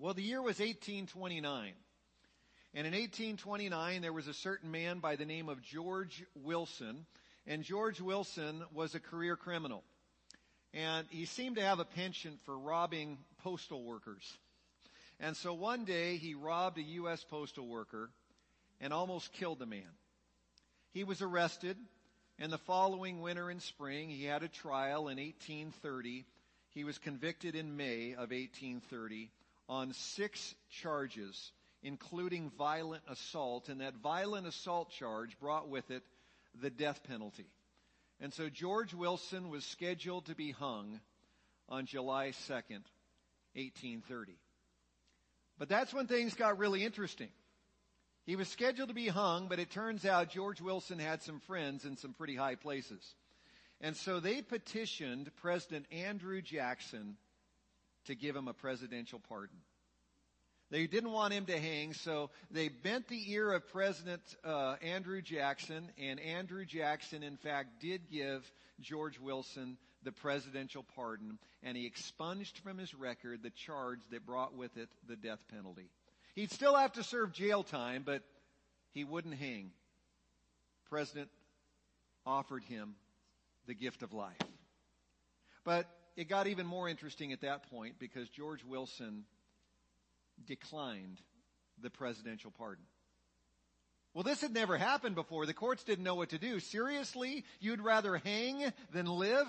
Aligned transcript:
Well, 0.00 0.14
the 0.14 0.22
year 0.22 0.40
was 0.40 0.60
1829. 0.60 1.72
And 2.72 2.86
in 2.86 2.92
1829, 2.92 4.00
there 4.00 4.12
was 4.12 4.28
a 4.28 4.34
certain 4.34 4.70
man 4.70 5.00
by 5.00 5.16
the 5.16 5.24
name 5.24 5.48
of 5.48 5.60
George 5.60 6.24
Wilson. 6.36 7.04
And 7.48 7.64
George 7.64 8.00
Wilson 8.00 8.62
was 8.72 8.94
a 8.94 9.00
career 9.00 9.34
criminal. 9.34 9.82
And 10.72 11.08
he 11.10 11.24
seemed 11.24 11.56
to 11.56 11.62
have 11.62 11.80
a 11.80 11.84
penchant 11.84 12.38
for 12.44 12.56
robbing 12.56 13.18
postal 13.42 13.82
workers. 13.82 14.22
And 15.18 15.36
so 15.36 15.52
one 15.52 15.84
day 15.84 16.16
he 16.16 16.34
robbed 16.34 16.78
a 16.78 16.82
U.S. 16.82 17.24
postal 17.24 17.66
worker 17.66 18.10
and 18.80 18.92
almost 18.92 19.32
killed 19.32 19.58
the 19.58 19.66
man. 19.66 19.96
He 20.92 21.02
was 21.02 21.22
arrested 21.22 21.76
and 22.38 22.52
the 22.52 22.58
following 22.58 23.20
winter 23.20 23.50
and 23.50 23.60
spring 23.60 24.10
he 24.10 24.26
had 24.26 24.44
a 24.44 24.48
trial 24.48 25.08
in 25.08 25.16
1830. 25.16 26.24
He 26.70 26.84
was 26.84 26.98
convicted 26.98 27.56
in 27.56 27.76
May 27.76 28.12
of 28.12 28.30
1830 28.30 29.32
on 29.68 29.92
six 29.92 30.54
charges, 30.70 31.52
including 31.82 32.50
violent 32.56 33.02
assault, 33.08 33.68
and 33.68 33.80
that 33.80 33.94
violent 33.94 34.46
assault 34.46 34.90
charge 34.90 35.38
brought 35.38 35.68
with 35.68 35.90
it 35.90 36.02
the 36.60 36.70
death 36.70 37.02
penalty. 37.08 37.46
And 38.20 38.32
so 38.32 38.48
George 38.48 38.94
Wilson 38.94 39.48
was 39.48 39.64
scheduled 39.64 40.26
to 40.26 40.34
be 40.34 40.50
hung 40.50 41.00
on 41.68 41.86
July 41.86 42.30
2nd, 42.48 42.82
1830. 43.54 44.32
But 45.58 45.68
that's 45.68 45.92
when 45.92 46.06
things 46.06 46.34
got 46.34 46.58
really 46.58 46.84
interesting. 46.84 47.28
He 48.24 48.36
was 48.36 48.48
scheduled 48.48 48.88
to 48.88 48.94
be 48.94 49.08
hung, 49.08 49.48
but 49.48 49.58
it 49.58 49.70
turns 49.70 50.04
out 50.04 50.30
George 50.30 50.60
Wilson 50.60 50.98
had 50.98 51.22
some 51.22 51.40
friends 51.40 51.84
in 51.84 51.96
some 51.96 52.12
pretty 52.12 52.36
high 52.36 52.56
places. 52.56 53.14
And 53.80 53.96
so 53.96 54.20
they 54.20 54.42
petitioned 54.42 55.30
President 55.36 55.86
Andrew 55.92 56.42
Jackson 56.42 57.16
to 58.08 58.14
give 58.14 58.36
him 58.36 58.48
a 58.48 58.52
presidential 58.52 59.20
pardon. 59.28 59.56
They 60.70 60.86
didn't 60.86 61.12
want 61.12 61.32
him 61.32 61.46
to 61.46 61.58
hang, 61.58 61.94
so 61.94 62.28
they 62.50 62.68
bent 62.68 63.08
the 63.08 63.32
ear 63.32 63.52
of 63.52 63.66
President 63.68 64.20
uh, 64.44 64.76
Andrew 64.82 65.22
Jackson, 65.22 65.90
and 65.98 66.20
Andrew 66.20 66.66
Jackson, 66.66 67.22
in 67.22 67.38
fact, 67.38 67.80
did 67.80 68.10
give 68.10 68.50
George 68.80 69.18
Wilson 69.18 69.78
the 70.02 70.12
presidential 70.12 70.84
pardon, 70.94 71.38
and 71.62 71.76
he 71.76 71.86
expunged 71.86 72.58
from 72.58 72.76
his 72.76 72.94
record 72.94 73.42
the 73.42 73.50
charge 73.50 74.00
that 74.10 74.26
brought 74.26 74.54
with 74.54 74.76
it 74.76 74.90
the 75.08 75.16
death 75.16 75.40
penalty. 75.50 75.88
He'd 76.34 76.52
still 76.52 76.76
have 76.76 76.92
to 76.92 77.02
serve 77.02 77.32
jail 77.32 77.62
time, 77.62 78.02
but 78.04 78.22
he 78.92 79.04
wouldn't 79.04 79.34
hang. 79.34 79.70
President 80.90 81.30
offered 82.26 82.62
him 82.64 82.94
the 83.66 83.74
gift 83.74 84.02
of 84.02 84.12
life. 84.12 84.36
But 85.64 85.86
it 86.18 86.28
got 86.28 86.48
even 86.48 86.66
more 86.66 86.88
interesting 86.88 87.32
at 87.32 87.42
that 87.42 87.70
point 87.70 87.94
because 88.00 88.28
George 88.28 88.64
Wilson 88.64 89.22
declined 90.44 91.20
the 91.80 91.90
presidential 91.90 92.50
pardon. 92.50 92.84
Well, 94.14 94.24
this 94.24 94.40
had 94.40 94.52
never 94.52 94.76
happened 94.76 95.14
before. 95.14 95.46
The 95.46 95.54
courts 95.54 95.84
didn't 95.84 96.02
know 96.02 96.16
what 96.16 96.30
to 96.30 96.38
do. 96.38 96.58
Seriously? 96.58 97.44
You'd 97.60 97.80
rather 97.80 98.16
hang 98.16 98.64
than 98.92 99.06
live? 99.06 99.46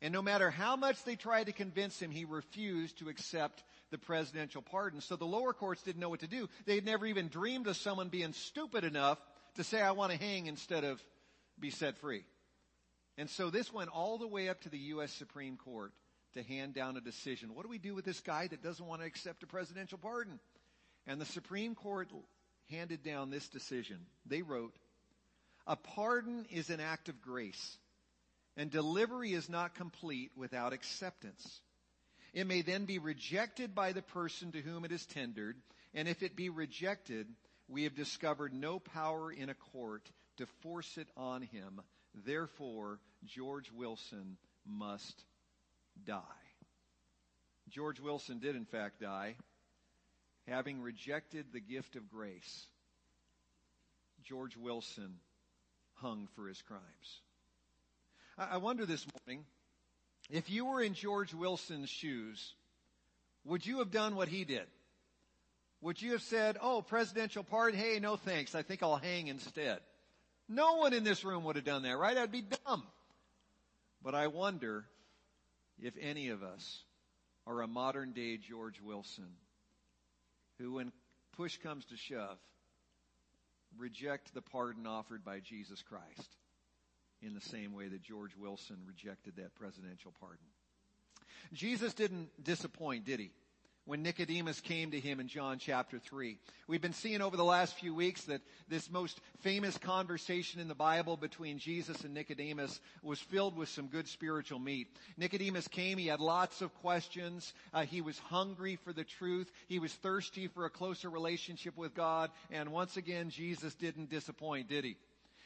And 0.00 0.12
no 0.12 0.22
matter 0.22 0.48
how 0.48 0.76
much 0.76 1.02
they 1.02 1.16
tried 1.16 1.46
to 1.46 1.52
convince 1.52 2.00
him, 2.00 2.12
he 2.12 2.24
refused 2.24 2.98
to 2.98 3.08
accept 3.08 3.64
the 3.90 3.98
presidential 3.98 4.62
pardon. 4.62 5.00
So 5.00 5.16
the 5.16 5.24
lower 5.24 5.52
courts 5.52 5.82
didn't 5.82 6.00
know 6.00 6.08
what 6.08 6.20
to 6.20 6.28
do. 6.28 6.48
They 6.66 6.76
had 6.76 6.86
never 6.86 7.04
even 7.04 7.26
dreamed 7.26 7.66
of 7.66 7.76
someone 7.76 8.10
being 8.10 8.32
stupid 8.32 8.84
enough 8.84 9.18
to 9.56 9.64
say, 9.64 9.82
I 9.82 9.90
want 9.90 10.12
to 10.12 10.18
hang 10.18 10.46
instead 10.46 10.84
of 10.84 11.02
be 11.58 11.70
set 11.70 11.98
free. 11.98 12.22
And 13.18 13.28
so 13.28 13.50
this 13.50 13.72
went 13.72 13.90
all 13.90 14.16
the 14.16 14.28
way 14.28 14.48
up 14.48 14.60
to 14.60 14.68
the 14.68 14.78
U.S. 14.78 15.12
Supreme 15.12 15.56
Court 15.56 15.92
to 16.34 16.42
hand 16.42 16.74
down 16.74 16.96
a 16.96 17.00
decision. 17.00 17.52
What 17.52 17.64
do 17.64 17.68
we 17.68 17.78
do 17.78 17.94
with 17.94 18.04
this 18.04 18.20
guy 18.20 18.46
that 18.46 18.62
doesn't 18.62 18.86
want 18.86 19.00
to 19.00 19.06
accept 19.06 19.42
a 19.42 19.46
presidential 19.46 19.98
pardon? 19.98 20.38
And 21.04 21.20
the 21.20 21.26
Supreme 21.26 21.74
Court 21.74 22.08
handed 22.70 23.02
down 23.02 23.30
this 23.30 23.48
decision. 23.48 23.98
They 24.24 24.42
wrote, 24.42 24.72
a 25.66 25.74
pardon 25.74 26.46
is 26.50 26.70
an 26.70 26.78
act 26.80 27.08
of 27.08 27.20
grace, 27.20 27.76
and 28.56 28.70
delivery 28.70 29.32
is 29.32 29.48
not 29.48 29.74
complete 29.74 30.30
without 30.36 30.72
acceptance. 30.72 31.60
It 32.32 32.46
may 32.46 32.62
then 32.62 32.84
be 32.84 32.98
rejected 32.98 33.74
by 33.74 33.92
the 33.92 34.02
person 34.02 34.52
to 34.52 34.60
whom 34.60 34.84
it 34.84 34.92
is 34.92 35.04
tendered, 35.06 35.56
and 35.92 36.06
if 36.06 36.22
it 36.22 36.36
be 36.36 36.50
rejected, 36.50 37.26
we 37.66 37.82
have 37.82 37.96
discovered 37.96 38.54
no 38.54 38.78
power 38.78 39.32
in 39.32 39.48
a 39.48 39.54
court 39.54 40.08
to 40.36 40.46
force 40.62 40.96
it 40.96 41.08
on 41.16 41.42
him. 41.42 41.80
Therefore, 42.24 42.98
George 43.24 43.70
Wilson 43.72 44.36
must 44.66 45.24
die. 46.04 46.22
George 47.68 48.00
Wilson 48.00 48.38
did 48.38 48.56
in 48.56 48.64
fact 48.64 49.00
die, 49.00 49.36
having 50.46 50.80
rejected 50.80 51.46
the 51.52 51.60
gift 51.60 51.96
of 51.96 52.10
grace. 52.10 52.66
George 54.24 54.56
Wilson 54.56 55.16
hung 55.94 56.28
for 56.34 56.48
his 56.48 56.62
crimes. 56.62 57.20
I 58.36 58.58
wonder 58.58 58.86
this 58.86 59.06
morning, 59.26 59.44
if 60.30 60.48
you 60.48 60.64
were 60.64 60.80
in 60.80 60.94
George 60.94 61.34
Wilson's 61.34 61.90
shoes, 61.90 62.54
would 63.44 63.66
you 63.66 63.78
have 63.78 63.90
done 63.90 64.14
what 64.14 64.28
he 64.28 64.44
did? 64.44 64.66
Would 65.80 66.00
you 66.00 66.12
have 66.12 66.22
said, 66.22 66.56
oh, 66.60 66.82
presidential 66.82 67.44
pardon, 67.44 67.78
hey, 67.78 67.98
no 68.00 68.16
thanks, 68.16 68.54
I 68.54 68.62
think 68.62 68.82
I'll 68.82 68.96
hang 68.96 69.28
instead? 69.28 69.80
No 70.48 70.76
one 70.76 70.92
in 70.94 71.04
this 71.04 71.24
room 71.24 71.44
would 71.44 71.56
have 71.56 71.64
done 71.64 71.82
that, 71.82 71.98
right? 71.98 72.16
I'd 72.16 72.32
be 72.32 72.42
dumb. 72.42 72.82
But 74.02 74.14
I 74.14 74.28
wonder 74.28 74.84
if 75.82 75.94
any 76.00 76.28
of 76.28 76.42
us 76.42 76.82
are 77.46 77.60
a 77.62 77.66
modern 77.66 78.12
day 78.12 78.36
George 78.36 78.80
Wilson 78.80 79.28
who, 80.58 80.74
when 80.74 80.92
push 81.36 81.56
comes 81.58 81.84
to 81.86 81.96
shove, 81.96 82.38
reject 83.76 84.34
the 84.34 84.42
pardon 84.42 84.86
offered 84.86 85.24
by 85.24 85.40
Jesus 85.40 85.82
Christ 85.82 86.36
in 87.22 87.34
the 87.34 87.40
same 87.40 87.72
way 87.74 87.88
that 87.88 88.02
George 88.02 88.36
Wilson 88.36 88.76
rejected 88.86 89.36
that 89.36 89.54
presidential 89.54 90.12
pardon. 90.20 90.38
Jesus 91.52 91.94
didn't 91.94 92.30
disappoint, 92.42 93.04
did 93.04 93.20
he? 93.20 93.30
When 93.88 94.02
Nicodemus 94.02 94.60
came 94.60 94.90
to 94.90 95.00
him 95.00 95.18
in 95.18 95.28
John 95.28 95.58
chapter 95.58 95.98
3. 95.98 96.36
We've 96.66 96.82
been 96.82 96.92
seeing 96.92 97.22
over 97.22 97.38
the 97.38 97.44
last 97.44 97.74
few 97.78 97.94
weeks 97.94 98.20
that 98.24 98.42
this 98.68 98.90
most 98.90 99.18
famous 99.40 99.78
conversation 99.78 100.60
in 100.60 100.68
the 100.68 100.74
Bible 100.74 101.16
between 101.16 101.58
Jesus 101.58 102.04
and 102.04 102.12
Nicodemus 102.12 102.80
was 103.02 103.18
filled 103.18 103.56
with 103.56 103.70
some 103.70 103.86
good 103.86 104.06
spiritual 104.06 104.58
meat. 104.58 104.88
Nicodemus 105.16 105.68
came, 105.68 105.96
he 105.96 106.08
had 106.08 106.20
lots 106.20 106.60
of 106.60 106.74
questions, 106.82 107.54
uh, 107.72 107.86
he 107.86 108.02
was 108.02 108.18
hungry 108.18 108.76
for 108.76 108.92
the 108.92 109.04
truth, 109.04 109.50
he 109.68 109.78
was 109.78 109.94
thirsty 109.94 110.48
for 110.48 110.66
a 110.66 110.70
closer 110.70 111.08
relationship 111.08 111.74
with 111.74 111.94
God, 111.94 112.30
and 112.50 112.70
once 112.70 112.98
again 112.98 113.30
Jesus 113.30 113.74
didn't 113.74 114.10
disappoint, 114.10 114.68
did 114.68 114.84
he? 114.84 114.96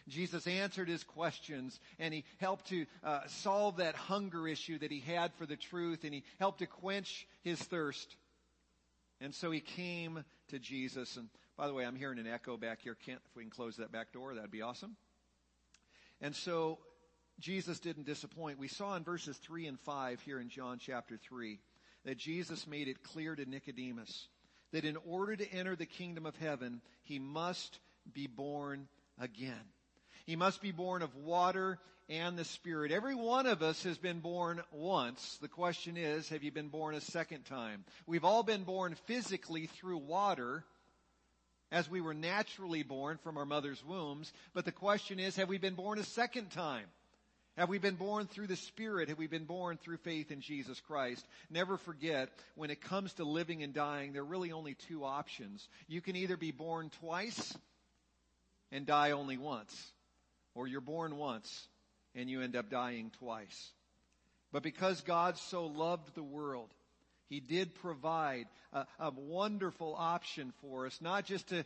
Jesus 0.08 0.48
answered 0.48 0.88
his 0.88 1.04
questions 1.04 1.78
and 2.00 2.12
he 2.12 2.24
helped 2.38 2.66
to 2.70 2.86
uh, 3.04 3.20
solve 3.28 3.76
that 3.76 3.94
hunger 3.94 4.48
issue 4.48 4.78
that 4.78 4.90
he 4.90 4.98
had 4.98 5.32
for 5.34 5.46
the 5.46 5.54
truth 5.54 6.02
and 6.02 6.12
he 6.12 6.24
helped 6.40 6.58
to 6.58 6.66
quench 6.66 7.24
his 7.44 7.62
thirst. 7.62 8.16
And 9.22 9.32
so 9.34 9.50
he 9.50 9.60
came 9.60 10.24
to 10.48 10.58
Jesus. 10.58 11.16
And 11.16 11.28
by 11.56 11.68
the 11.68 11.74
way, 11.74 11.86
I'm 11.86 11.94
hearing 11.94 12.18
an 12.18 12.26
echo 12.26 12.56
back 12.56 12.82
here. 12.82 12.96
Can't, 13.06 13.20
if 13.30 13.36
we 13.36 13.44
can 13.44 13.50
close 13.50 13.76
that 13.76 13.92
back 13.92 14.12
door, 14.12 14.34
that'd 14.34 14.50
be 14.50 14.62
awesome. 14.62 14.96
And 16.20 16.34
so 16.34 16.78
Jesus 17.38 17.78
didn't 17.78 18.06
disappoint. 18.06 18.58
We 18.58 18.68
saw 18.68 18.96
in 18.96 19.04
verses 19.04 19.36
3 19.38 19.66
and 19.68 19.80
5 19.80 20.20
here 20.20 20.40
in 20.40 20.48
John 20.48 20.78
chapter 20.80 21.16
3 21.16 21.60
that 22.04 22.18
Jesus 22.18 22.66
made 22.66 22.88
it 22.88 23.04
clear 23.04 23.36
to 23.36 23.48
Nicodemus 23.48 24.28
that 24.72 24.84
in 24.84 24.96
order 25.06 25.36
to 25.36 25.52
enter 25.52 25.76
the 25.76 25.86
kingdom 25.86 26.26
of 26.26 26.36
heaven, 26.36 26.80
he 27.04 27.18
must 27.18 27.78
be 28.12 28.26
born 28.26 28.88
again. 29.20 29.54
He 30.26 30.36
must 30.36 30.62
be 30.62 30.72
born 30.72 31.02
of 31.02 31.14
water 31.16 31.78
and 32.08 32.38
the 32.38 32.44
Spirit. 32.44 32.92
Every 32.92 33.14
one 33.14 33.46
of 33.46 33.62
us 33.62 33.82
has 33.84 33.98
been 33.98 34.20
born 34.20 34.62
once. 34.70 35.38
The 35.40 35.48
question 35.48 35.96
is, 35.96 36.28
have 36.28 36.42
you 36.42 36.50
been 36.50 36.68
born 36.68 36.94
a 36.94 37.00
second 37.00 37.44
time? 37.44 37.84
We've 38.06 38.24
all 38.24 38.42
been 38.42 38.64
born 38.64 38.94
physically 39.06 39.66
through 39.66 39.98
water 39.98 40.64
as 41.70 41.88
we 41.88 42.00
were 42.00 42.14
naturally 42.14 42.82
born 42.82 43.18
from 43.24 43.38
our 43.38 43.46
mother's 43.46 43.82
wombs. 43.84 44.32
But 44.52 44.64
the 44.64 44.72
question 44.72 45.18
is, 45.18 45.36
have 45.36 45.48
we 45.48 45.58
been 45.58 45.74
born 45.74 45.98
a 45.98 46.04
second 46.04 46.50
time? 46.50 46.84
Have 47.56 47.68
we 47.68 47.78
been 47.78 47.96
born 47.96 48.26
through 48.26 48.46
the 48.46 48.56
Spirit? 48.56 49.10
Have 49.10 49.18
we 49.18 49.26
been 49.26 49.44
born 49.44 49.76
through 49.76 49.98
faith 49.98 50.30
in 50.30 50.40
Jesus 50.40 50.80
Christ? 50.80 51.26
Never 51.50 51.76
forget, 51.76 52.30
when 52.54 52.70
it 52.70 52.80
comes 52.80 53.12
to 53.14 53.24
living 53.24 53.62
and 53.62 53.74
dying, 53.74 54.12
there 54.12 54.22
are 54.22 54.26
really 54.26 54.52
only 54.52 54.74
two 54.74 55.04
options. 55.04 55.68
You 55.86 56.00
can 56.00 56.16
either 56.16 56.38
be 56.38 56.50
born 56.50 56.90
twice 57.00 57.54
and 58.70 58.86
die 58.86 59.10
only 59.10 59.36
once, 59.36 59.92
or 60.54 60.66
you're 60.66 60.80
born 60.80 61.16
once 61.16 61.68
and 62.14 62.28
you 62.28 62.42
end 62.42 62.56
up 62.56 62.70
dying 62.70 63.10
twice. 63.18 63.70
But 64.52 64.62
because 64.62 65.00
God 65.00 65.38
so 65.38 65.66
loved 65.66 66.14
the 66.14 66.22
world, 66.22 66.68
He 67.30 67.40
did 67.40 67.74
provide 67.76 68.46
a, 68.74 68.84
a, 68.98 69.10
wonderful 69.10 69.94
option 69.98 70.52
for 70.60 70.84
us, 70.86 70.98
not 71.00 71.24
just 71.24 71.48
to 71.48 71.64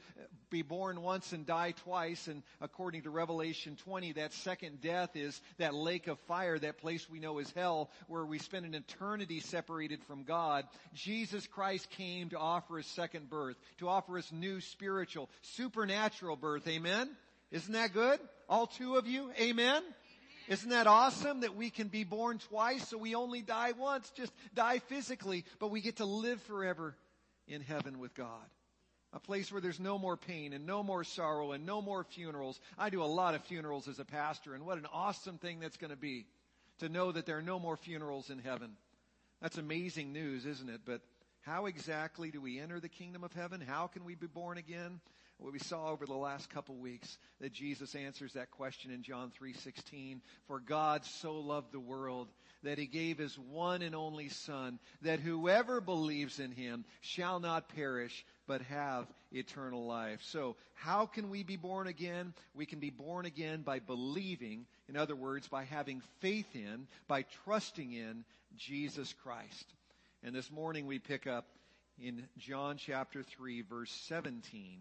be 0.51 0.63
born 0.63 1.03
once 1.03 1.33
and 1.33 1.45
die 1.45 1.73
twice. 1.73 2.29
And 2.29 2.45
according 2.61 3.03
to 3.03 3.11
Revelation 3.11 3.77
20, 3.85 4.13
that 4.13 4.33
second 4.33 4.81
death 4.81 5.17
is 5.17 5.41
that 5.59 5.75
lake 5.75 6.07
of 6.07 6.21
fire, 6.21 6.57
that 6.57 6.79
place 6.79 7.11
we 7.11 7.19
know 7.19 7.41
as 7.41 7.51
hell, 7.51 7.91
where 8.07 8.25
we 8.25 8.39
spend 8.39 8.67
an 8.67 8.75
eternity 8.75 9.41
separated 9.41 10.01
from 10.05 10.23
God. 10.23 10.65
Jesus 10.95 11.45
Christ 11.49 11.91
came 11.91 12.31
to 12.31 12.39
offer 12.39 12.79
us 12.79 12.87
second 12.87 13.29
birth, 13.29 13.57
to 13.79 13.89
offer 13.89 14.19
us 14.19 14.31
new 14.31 14.61
spiritual, 14.61 15.29
supernatural 15.43 16.37
birth. 16.37 16.69
Amen? 16.69 17.11
Isn't 17.57 17.73
that 17.73 17.95
good? 17.95 18.21
All 18.51 18.67
two 18.67 18.97
of 18.97 19.07
you? 19.07 19.31
Amen? 19.41 19.83
Isn't 20.47 20.69
that 20.69 20.87
awesome 20.87 21.41
that 21.41 21.57
we 21.57 21.71
can 21.71 21.89
be 21.89 22.05
born 22.05 22.39
twice 22.39 22.89
so 22.89 22.99
we 22.99 23.15
only 23.15 23.41
die 23.41 23.73
once, 23.73 24.11
just 24.11 24.31
die 24.55 24.79
physically, 24.81 25.47
but 25.59 25.71
we 25.71 25.81
get 25.81 25.97
to 25.97 26.05
live 26.05 26.41
forever 26.43 26.95
in 27.49 27.63
heaven 27.63 27.99
with 27.99 28.15
God? 28.15 28.45
A 29.15 29.19
place 29.19 29.51
where 29.51 29.63
there's 29.63 29.81
no 29.81 29.99
more 29.99 30.19
pain 30.19 30.53
and 30.53 30.67
no 30.67 30.83
more 30.83 31.03
sorrow 31.03 31.53
and 31.53 31.65
no 31.65 31.81
more 31.81 32.05
funerals. 32.05 32.61
I 32.77 32.91
do 32.91 33.03
a 33.03 33.05
lot 33.05 33.35
of 33.35 33.43
funerals 33.45 33.89
as 33.89 33.99
a 33.99 34.05
pastor 34.05 34.53
and 34.53 34.67
what 34.67 34.77
an 34.77 34.87
awesome 34.93 35.39
thing 35.39 35.59
that's 35.59 35.79
going 35.79 35.93
to 35.93 35.97
be 35.97 36.27
to 36.81 36.91
know 36.91 37.11
that 37.11 37.25
there 37.25 37.39
are 37.39 37.43
no 37.43 37.59
more 37.59 37.79
funerals 37.79 38.29
in 38.29 38.39
heaven. 38.39 38.73
That's 39.41 39.57
amazing 39.57 40.13
news, 40.13 40.45
isn't 40.45 40.69
it? 40.69 40.83
But 40.85 41.01
how 41.41 41.65
exactly 41.65 42.31
do 42.31 42.43
we 42.43 42.61
enter 42.61 42.81
the 42.81 42.91
kingdom 42.91 43.25
of 43.25 43.33
heaven? 43.33 43.63
How 43.63 43.87
can 43.87 44.05
we 44.05 44.15
be 44.15 44.27
born 44.27 44.59
again? 44.59 45.01
What 45.39 45.53
we 45.53 45.59
saw 45.59 45.91
over 45.91 46.07
the 46.07 46.15
last 46.15 46.51
couple 46.51 46.75
weeks 46.77 47.19
that 47.41 47.53
Jesus 47.53 47.95
answers 47.95 48.33
that 48.33 48.51
question 48.51 48.91
in 48.91 49.03
John 49.03 49.31
3:16 49.31 50.21
for 50.47 50.61
God 50.61 51.05
so 51.05 51.39
loved 51.39 51.73
the 51.73 51.81
world 51.81 52.29
that 52.63 52.79
he 52.79 52.87
gave 52.87 53.19
his 53.19 53.39
one 53.39 53.83
and 53.83 53.95
only 53.95 54.29
son 54.29 54.79
that 55.03 55.21
whoever 55.21 55.81
believes 55.81 56.41
in 56.41 56.53
him 56.53 56.85
shall 57.01 57.39
not 57.39 57.69
perish 57.69 58.25
but 58.47 58.63
have 58.63 59.07
eternal 59.33 59.87
life. 59.87 60.23
So, 60.23 60.57
how 60.75 61.07
can 61.07 61.31
we 61.31 61.43
be 61.43 61.57
born 61.57 61.87
again? 61.87 62.33
We 62.55 62.67
can 62.67 62.79
be 62.79 62.91
born 62.91 63.27
again 63.27 63.63
by 63.63 63.81
believing, 63.81 64.67
in 64.89 64.97
other 64.97 65.17
words, 65.17 65.49
by 65.49 65.65
having 65.65 66.01
faith 66.21 66.55
in, 66.55 66.87
by 67.09 67.23
trusting 67.45 67.93
in 67.93 68.25
Jesus 68.57 69.13
Christ. 69.23 69.67
And 70.23 70.35
this 70.35 70.51
morning 70.51 70.87
we 70.87 70.99
pick 70.99 71.27
up 71.27 71.47
in 72.01 72.27
John 72.39 72.77
chapter 72.79 73.23
3 73.23 73.63
verse 73.63 73.91
17 74.09 74.79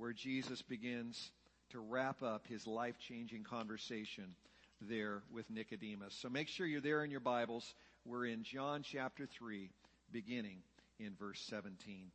where 0.00 0.12
Jesus 0.14 0.62
begins 0.62 1.30
to 1.72 1.78
wrap 1.78 2.22
up 2.22 2.46
his 2.46 2.66
life 2.66 2.94
changing 3.06 3.44
conversation 3.44 4.34
there 4.80 5.22
with 5.30 5.50
Nicodemus. 5.50 6.16
So 6.22 6.30
make 6.30 6.48
sure 6.48 6.66
you're 6.66 6.80
there 6.80 7.04
in 7.04 7.10
your 7.10 7.20
Bibles. 7.20 7.74
We're 8.06 8.24
in 8.24 8.42
John 8.42 8.82
chapter 8.82 9.26
3, 9.26 9.68
beginning 10.10 10.62
in 10.98 11.12
verse 11.20 11.38
17. 11.50 12.10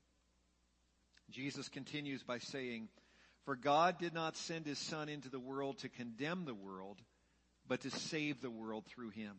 Jesus 1.29 1.69
continues 1.69 2.23
by 2.23 2.39
saying, 2.39 2.89
For 3.43 3.55
God 3.55 3.99
did 3.99 4.15
not 4.15 4.35
send 4.35 4.65
his 4.65 4.79
Son 4.79 5.07
into 5.07 5.29
the 5.29 5.39
world 5.39 5.77
to 5.79 5.89
condemn 5.89 6.45
the 6.45 6.55
world, 6.55 6.97
but 7.67 7.81
to 7.81 7.91
save 7.91 8.41
the 8.41 8.49
world 8.49 8.85
through 8.87 9.11
him. 9.11 9.35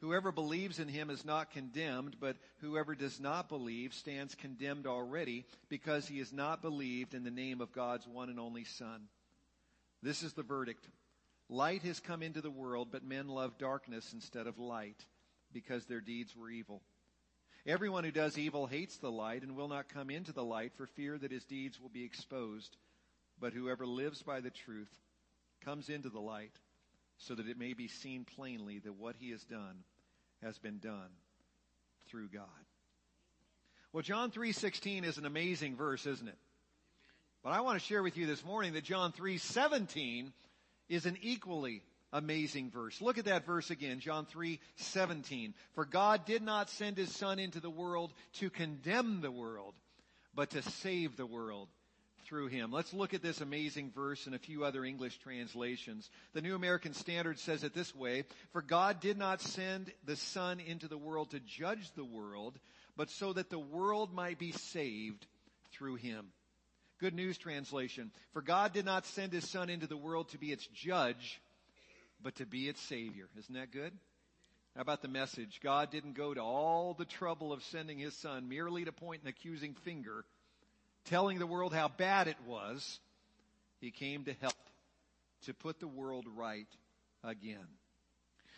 Whoever 0.00 0.32
believes 0.32 0.78
in 0.78 0.88
him 0.88 1.10
is 1.10 1.24
not 1.24 1.50
condemned, 1.50 2.16
but 2.20 2.36
whoever 2.60 2.94
does 2.94 3.18
not 3.20 3.48
believe 3.48 3.92
stands 3.94 4.34
condemned 4.34 4.86
already 4.86 5.44
because 5.68 6.06
he 6.06 6.18
has 6.18 6.32
not 6.32 6.62
believed 6.62 7.14
in 7.14 7.24
the 7.24 7.30
name 7.30 7.60
of 7.60 7.72
God's 7.72 8.06
one 8.06 8.28
and 8.28 8.38
only 8.38 8.64
Son. 8.64 9.08
This 10.02 10.22
is 10.22 10.32
the 10.32 10.42
verdict. 10.42 10.88
Light 11.48 11.82
has 11.82 12.00
come 12.00 12.22
into 12.22 12.40
the 12.40 12.50
world, 12.50 12.88
but 12.92 13.04
men 13.04 13.28
love 13.28 13.58
darkness 13.58 14.12
instead 14.12 14.46
of 14.46 14.58
light 14.58 15.04
because 15.52 15.86
their 15.86 16.00
deeds 16.00 16.36
were 16.36 16.50
evil. 16.50 16.82
Everyone 17.66 18.04
who 18.04 18.10
does 18.10 18.38
evil 18.38 18.66
hates 18.66 18.98
the 18.98 19.10
light 19.10 19.42
and 19.42 19.56
will 19.56 19.68
not 19.68 19.88
come 19.88 20.10
into 20.10 20.32
the 20.32 20.44
light 20.44 20.72
for 20.76 20.86
fear 20.86 21.18
that 21.18 21.32
his 21.32 21.44
deeds 21.44 21.80
will 21.80 21.88
be 21.88 22.04
exposed. 22.04 22.76
But 23.40 23.52
whoever 23.52 23.86
lives 23.86 24.22
by 24.22 24.40
the 24.40 24.50
truth 24.50 24.90
comes 25.64 25.88
into 25.88 26.08
the 26.08 26.20
light 26.20 26.52
so 27.18 27.34
that 27.34 27.48
it 27.48 27.58
may 27.58 27.72
be 27.74 27.88
seen 27.88 28.24
plainly 28.24 28.78
that 28.80 28.94
what 28.94 29.16
he 29.18 29.30
has 29.30 29.42
done 29.44 29.84
has 30.42 30.58
been 30.58 30.78
done 30.78 31.10
through 32.08 32.28
God. 32.28 32.44
Well, 33.92 34.02
John 34.02 34.30
3:16 34.30 35.04
is 35.04 35.18
an 35.18 35.26
amazing 35.26 35.76
verse, 35.76 36.06
isn't 36.06 36.28
it? 36.28 36.38
But 37.42 37.52
I 37.52 37.60
want 37.60 37.80
to 37.80 37.86
share 37.86 38.02
with 38.02 38.16
you 38.16 38.26
this 38.26 38.44
morning 38.44 38.74
that 38.74 38.84
John 38.84 39.12
3:17 39.12 40.32
is 40.88 41.06
an 41.06 41.16
equally 41.20 41.82
amazing 42.12 42.70
verse. 42.70 43.00
Look 43.00 43.18
at 43.18 43.26
that 43.26 43.44
verse 43.44 43.70
again, 43.70 44.00
John 44.00 44.26
3:17. 44.26 45.54
For 45.72 45.84
God 45.84 46.24
did 46.24 46.42
not 46.42 46.70
send 46.70 46.96
his 46.96 47.14
son 47.14 47.38
into 47.38 47.60
the 47.60 47.70
world 47.70 48.12
to 48.34 48.50
condemn 48.50 49.20
the 49.20 49.30
world, 49.30 49.74
but 50.34 50.50
to 50.50 50.62
save 50.62 51.16
the 51.16 51.26
world 51.26 51.68
through 52.28 52.48
him. 52.48 52.70
Let's 52.70 52.92
look 52.92 53.14
at 53.14 53.22
this 53.22 53.40
amazing 53.40 53.90
verse 53.94 54.26
and 54.26 54.34
a 54.34 54.38
few 54.38 54.64
other 54.64 54.84
English 54.84 55.18
translations. 55.18 56.10
The 56.34 56.42
New 56.42 56.54
American 56.54 56.92
Standard 56.92 57.38
says 57.38 57.64
it 57.64 57.74
this 57.74 57.94
way, 57.94 58.24
For 58.52 58.60
God 58.60 59.00
did 59.00 59.16
not 59.16 59.40
send 59.40 59.90
the 60.04 60.16
Son 60.16 60.60
into 60.60 60.88
the 60.88 60.98
world 60.98 61.30
to 61.30 61.40
judge 61.40 61.90
the 61.94 62.04
world, 62.04 62.58
but 62.96 63.10
so 63.10 63.32
that 63.32 63.50
the 63.50 63.58
world 63.58 64.12
might 64.12 64.38
be 64.38 64.52
saved 64.52 65.26
through 65.72 65.96
him. 65.96 66.26
Good 67.00 67.14
News 67.14 67.38
Translation, 67.38 68.10
For 68.32 68.42
God 68.42 68.72
did 68.72 68.84
not 68.84 69.06
send 69.06 69.32
his 69.32 69.48
Son 69.48 69.70
into 69.70 69.86
the 69.86 69.96
world 69.96 70.28
to 70.30 70.38
be 70.38 70.52
its 70.52 70.66
judge, 70.66 71.40
but 72.22 72.34
to 72.36 72.46
be 72.46 72.68
its 72.68 72.80
Savior. 72.82 73.28
Isn't 73.38 73.54
that 73.54 73.72
good? 73.72 73.92
How 74.74 74.82
about 74.82 75.02
the 75.02 75.08
message? 75.08 75.60
God 75.62 75.90
didn't 75.90 76.12
go 76.12 76.34
to 76.34 76.42
all 76.42 76.94
the 76.94 77.04
trouble 77.04 77.52
of 77.52 77.62
sending 77.64 77.98
his 77.98 78.14
Son 78.14 78.48
merely 78.48 78.84
to 78.84 78.92
point 78.92 79.22
an 79.22 79.28
accusing 79.28 79.74
finger 79.74 80.24
telling 81.08 81.38
the 81.38 81.46
world 81.46 81.72
how 81.72 81.88
bad 81.88 82.28
it 82.28 82.36
was, 82.46 83.00
he 83.80 83.90
came 83.90 84.24
to 84.24 84.34
help, 84.40 84.54
to 85.46 85.54
put 85.54 85.80
the 85.80 85.88
world 85.88 86.26
right 86.36 86.68
again. 87.24 87.66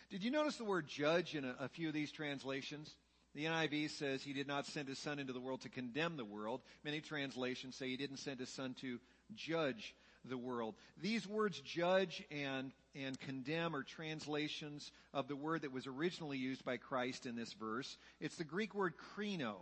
Did 0.09 0.23
you 0.23 0.31
notice 0.31 0.57
the 0.57 0.65
word 0.65 0.87
judge 0.87 1.35
in 1.35 1.45
a, 1.45 1.55
a, 1.61 1.69
few 1.69 1.87
of 1.87 1.93
these 1.93 2.11
translations? 2.11 2.93
The 3.33 3.45
NIV 3.45 3.91
says 3.91 4.21
he 4.21 4.33
did 4.33 4.47
not 4.47 4.65
send 4.65 4.89
his 4.89 4.99
son 4.99 5.19
into 5.19 5.31
the 5.31 5.39
world 5.39 5.61
to 5.61 5.69
condemn 5.69 6.17
the 6.17 6.25
world. 6.25 6.61
Many 6.83 6.99
translations 6.99 7.77
say 7.77 7.87
he 7.87 7.95
didn't 7.95 8.17
send 8.17 8.41
his 8.41 8.49
son 8.49 8.75
to 8.81 8.99
judge 9.35 9.95
the 10.25 10.37
world. 10.37 10.75
These 11.01 11.25
words 11.25 11.59
judge 11.61 12.23
and, 12.29 12.73
and 12.93 13.17
condemn 13.21 13.73
are 13.73 13.83
translations 13.83 14.91
of 15.13 15.29
the 15.29 15.35
word 15.37 15.61
that 15.61 15.71
was 15.71 15.87
originally 15.87 16.37
used 16.37 16.65
by 16.65 16.75
Christ 16.75 17.25
in 17.25 17.37
this 17.37 17.53
verse. 17.53 17.97
It's 18.19 18.35
the 18.35 18.43
Greek 18.43 18.75
word 18.75 18.93
krino. 19.15 19.53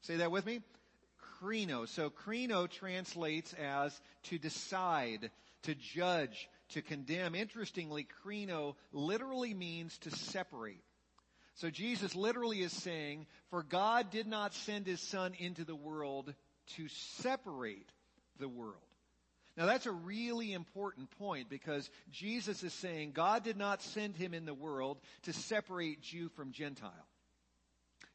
Say 0.00 0.16
that 0.16 0.30
with 0.30 0.46
me 0.46 0.60
So 1.40 2.10
krino 2.10 2.68
translates 2.68 3.54
as 3.54 3.98
to 4.24 4.38
decide, 4.38 5.30
to 5.62 5.74
judge, 5.74 6.48
to 6.70 6.82
condemn. 6.82 7.34
Interestingly, 7.34 8.06
krino 8.24 8.74
literally 8.92 9.54
means 9.54 9.96
to 9.98 10.10
separate. 10.10 10.82
So 11.54 11.70
Jesus 11.70 12.14
literally 12.14 12.62
is 12.62 12.72
saying, 12.72 13.26
for 13.50 13.62
God 13.62 14.10
did 14.10 14.26
not 14.26 14.54
send 14.54 14.86
his 14.86 15.00
son 15.00 15.34
into 15.38 15.64
the 15.64 15.76
world 15.76 16.34
to 16.76 16.88
separate 17.22 17.90
the 18.38 18.48
world. 18.48 18.76
Now 19.56 19.66
that's 19.66 19.86
a 19.86 19.92
really 19.92 20.52
important 20.52 21.10
point 21.18 21.48
because 21.50 21.90
Jesus 22.12 22.62
is 22.62 22.72
saying 22.74 23.10
God 23.12 23.42
did 23.42 23.56
not 23.56 23.82
send 23.82 24.16
him 24.16 24.34
in 24.34 24.44
the 24.44 24.54
world 24.54 24.98
to 25.22 25.32
separate 25.32 26.00
Jew 26.00 26.28
from 26.28 26.52
Gentile. 26.52 26.92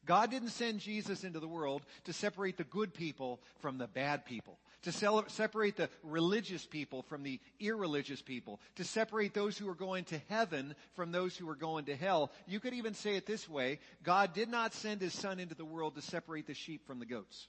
God 0.06 0.30
didn't 0.30 0.50
send 0.50 0.80
Jesus 0.80 1.24
into 1.24 1.40
the 1.40 1.48
world 1.48 1.82
to 2.04 2.12
separate 2.12 2.56
the 2.56 2.64
good 2.64 2.94
people 2.94 3.40
from 3.60 3.78
the 3.78 3.86
bad 3.86 4.24
people, 4.24 4.58
to 4.82 4.92
separate 4.92 5.76
the 5.76 5.88
religious 6.02 6.66
people 6.66 7.02
from 7.02 7.22
the 7.22 7.40
irreligious 7.60 8.20
people, 8.22 8.60
to 8.76 8.84
separate 8.84 9.34
those 9.34 9.56
who 9.56 9.68
are 9.68 9.74
going 9.74 10.04
to 10.04 10.20
heaven 10.28 10.74
from 10.94 11.12
those 11.12 11.36
who 11.36 11.48
are 11.48 11.54
going 11.54 11.86
to 11.86 11.96
hell. 11.96 12.30
You 12.46 12.60
could 12.60 12.74
even 12.74 12.94
say 12.94 13.16
it 13.16 13.26
this 13.26 13.48
way 13.48 13.80
God 14.02 14.34
did 14.34 14.48
not 14.48 14.74
send 14.74 15.00
his 15.00 15.14
son 15.14 15.40
into 15.40 15.54
the 15.54 15.64
world 15.64 15.94
to 15.94 16.02
separate 16.02 16.46
the 16.46 16.54
sheep 16.54 16.86
from 16.86 16.98
the 16.98 17.06
goats. 17.06 17.48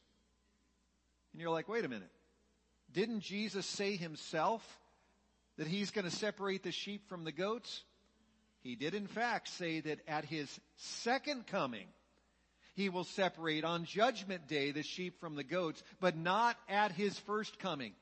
And 1.34 1.42
you're 1.42 1.52
like, 1.52 1.68
wait 1.68 1.86
a 1.86 1.90
minute. 1.90 2.12
Didn't 2.94 3.20
Jesus 3.22 3.66
say 3.66 3.98
himself 3.98 4.64
that 5.58 5.68
he's 5.68 5.92
going 5.92 6.06
to 6.06 6.16
separate 6.16 6.64
the 6.64 6.72
sheep 6.72 7.10
from 7.10 7.26
the 7.26 7.32
goats? 7.34 7.84
He 8.62 8.76
did 8.76 8.96
in 8.96 9.08
fact 9.08 9.50
say 9.50 9.82
that 9.82 10.00
at 10.08 10.24
his 10.26 10.60
second 10.78 11.46
coming, 11.48 11.88
he 12.76 12.90
will 12.90 13.06
separate 13.06 13.64
on 13.64 13.86
judgment 13.86 14.48
day 14.48 14.72
the 14.72 14.84
sheep 14.84 15.20
from 15.20 15.36
the 15.36 15.44
goats, 15.44 15.82
but 16.00 16.18
not 16.18 16.58
at 16.70 16.92
his 16.92 17.18
first 17.20 17.58
coming. 17.58 17.94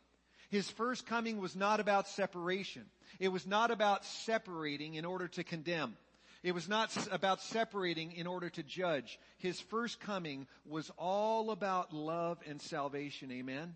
His 0.49 0.69
first 0.69 1.05
coming 1.05 1.39
was 1.39 1.55
not 1.55 1.79
about 1.79 2.07
separation. 2.07 2.83
It 3.19 3.29
was 3.29 3.47
not 3.47 3.71
about 3.71 4.05
separating 4.05 4.95
in 4.95 5.05
order 5.05 5.27
to 5.29 5.43
condemn. 5.43 5.95
It 6.43 6.53
was 6.53 6.67
not 6.67 6.95
about 7.11 7.41
separating 7.41 8.11
in 8.11 8.27
order 8.27 8.49
to 8.49 8.63
judge. 8.63 9.17
His 9.37 9.59
first 9.61 9.99
coming 9.99 10.47
was 10.65 10.91
all 10.97 11.51
about 11.51 11.93
love 11.93 12.39
and 12.47 12.61
salvation. 12.61 13.31
Amen? 13.31 13.75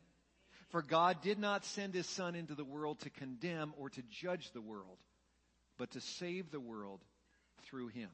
For 0.70 0.82
God 0.82 1.22
did 1.22 1.40
not 1.40 1.64
send 1.64 1.94
his 1.94 2.08
son 2.08 2.36
into 2.36 2.56
the 2.56 2.66
world 2.66 3.00
to 3.00 3.10
condemn 3.10 3.74
or 3.78 3.90
to 3.92 4.02
judge 4.12 4.52
the 4.52 4.62
world, 4.62 4.98
but 5.78 5.92
to 5.92 6.02
save 6.02 6.52
the 6.52 6.60
world 6.60 7.00
through 7.64 7.88
him. 7.88 8.10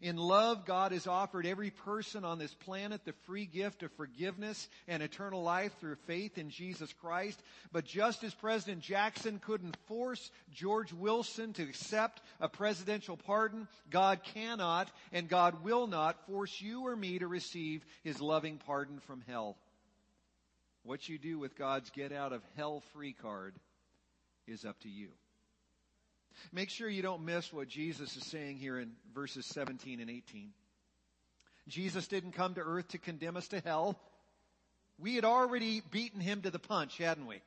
In 0.00 0.16
love, 0.16 0.64
God 0.64 0.92
has 0.92 1.06
offered 1.06 1.46
every 1.46 1.70
person 1.70 2.24
on 2.24 2.38
this 2.38 2.54
planet 2.54 3.04
the 3.04 3.12
free 3.26 3.46
gift 3.46 3.82
of 3.82 3.92
forgiveness 3.92 4.68
and 4.86 5.02
eternal 5.02 5.42
life 5.42 5.72
through 5.80 5.96
faith 6.06 6.38
in 6.38 6.50
Jesus 6.50 6.92
Christ. 6.92 7.42
But 7.72 7.84
just 7.84 8.24
as 8.24 8.34
President 8.34 8.80
Jackson 8.80 9.40
couldn't 9.40 9.76
force 9.86 10.30
George 10.52 10.92
Wilson 10.92 11.52
to 11.54 11.62
accept 11.62 12.22
a 12.40 12.48
presidential 12.48 13.16
pardon, 13.16 13.68
God 13.90 14.22
cannot 14.22 14.90
and 15.12 15.28
God 15.28 15.64
will 15.64 15.86
not 15.86 16.26
force 16.26 16.60
you 16.60 16.86
or 16.86 16.94
me 16.96 17.18
to 17.18 17.26
receive 17.26 17.84
his 18.04 18.20
loving 18.20 18.58
pardon 18.66 19.00
from 19.00 19.22
hell. 19.26 19.56
What 20.82 21.08
you 21.08 21.18
do 21.18 21.38
with 21.38 21.56
God's 21.56 21.90
get 21.90 22.12
out 22.12 22.32
of 22.32 22.42
hell 22.56 22.82
free 22.92 23.12
card 23.12 23.54
is 24.46 24.64
up 24.64 24.80
to 24.80 24.88
you. 24.88 25.08
Make 26.52 26.70
sure 26.70 26.88
you 26.88 27.02
don't 27.02 27.24
miss 27.24 27.52
what 27.52 27.68
Jesus 27.68 28.16
is 28.16 28.24
saying 28.24 28.56
here 28.58 28.78
in 28.78 28.92
verses 29.14 29.46
17 29.46 30.00
and 30.00 30.10
18. 30.10 30.50
Jesus 31.68 32.08
didn't 32.08 32.32
come 32.32 32.54
to 32.54 32.60
earth 32.60 32.88
to 32.88 32.98
condemn 32.98 33.36
us 33.36 33.48
to 33.48 33.60
hell. 33.60 33.98
We 34.98 35.14
had 35.14 35.24
already 35.24 35.82
beaten 35.90 36.20
him 36.20 36.42
to 36.42 36.50
the 36.50 36.58
punch, 36.58 36.98
hadn't 36.98 37.26
we? 37.26 37.40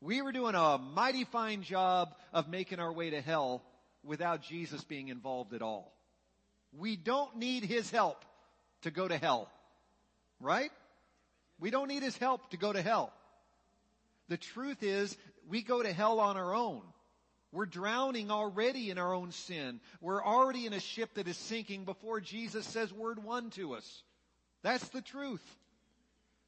We 0.00 0.20
were 0.20 0.32
doing 0.32 0.54
a 0.54 0.78
mighty 0.78 1.24
fine 1.24 1.62
job 1.62 2.14
of 2.32 2.48
making 2.48 2.80
our 2.80 2.92
way 2.92 3.10
to 3.10 3.20
hell 3.20 3.62
without 4.02 4.42
Jesus 4.42 4.84
being 4.84 5.08
involved 5.08 5.54
at 5.54 5.62
all. 5.62 5.92
We 6.76 6.96
don't 6.96 7.36
need 7.36 7.64
his 7.64 7.90
help 7.90 8.24
to 8.82 8.90
go 8.90 9.08
to 9.08 9.16
hell. 9.16 9.48
Right? 10.40 10.70
We 11.58 11.70
don't 11.70 11.88
need 11.88 12.02
his 12.02 12.18
help 12.18 12.50
to 12.50 12.56
go 12.56 12.72
to 12.72 12.82
hell. 12.82 13.12
The 14.28 14.36
truth 14.36 14.82
is, 14.82 15.16
we 15.48 15.62
go 15.62 15.82
to 15.82 15.92
hell 15.92 16.20
on 16.20 16.36
our 16.36 16.54
own. 16.54 16.82
We're 17.54 17.66
drowning 17.66 18.32
already 18.32 18.90
in 18.90 18.98
our 18.98 19.14
own 19.14 19.30
sin. 19.30 19.80
We're 20.00 20.22
already 20.22 20.66
in 20.66 20.72
a 20.72 20.80
ship 20.80 21.14
that 21.14 21.28
is 21.28 21.36
sinking 21.36 21.84
before 21.84 22.20
Jesus 22.20 22.66
says 22.66 22.92
word 22.92 23.22
one 23.22 23.50
to 23.50 23.74
us. 23.74 24.02
That's 24.62 24.88
the 24.88 25.00
truth. 25.00 25.44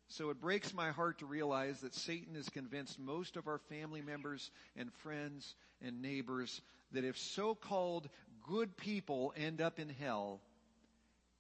So 0.09 0.31
it 0.31 0.41
breaks 0.41 0.75
my 0.75 0.91
heart 0.91 1.21
to 1.21 1.27
realize 1.27 1.81
that 1.81 1.95
Satan 1.95 2.35
has 2.35 2.49
convinced 2.49 2.99
most 2.99 3.37
of 3.37 3.47
our 3.47 3.59
family 3.69 4.03
members 4.03 4.51
and 4.77 4.93
friends 4.95 5.55
and 5.81 6.03
neighbors 6.03 6.61
that 6.91 7.05
if 7.05 7.17
so-called 7.17 8.09
good 8.49 8.77
people 8.77 9.33
end 9.37 9.61
up 9.61 9.79
in 9.79 9.89
hell, 9.89 10.41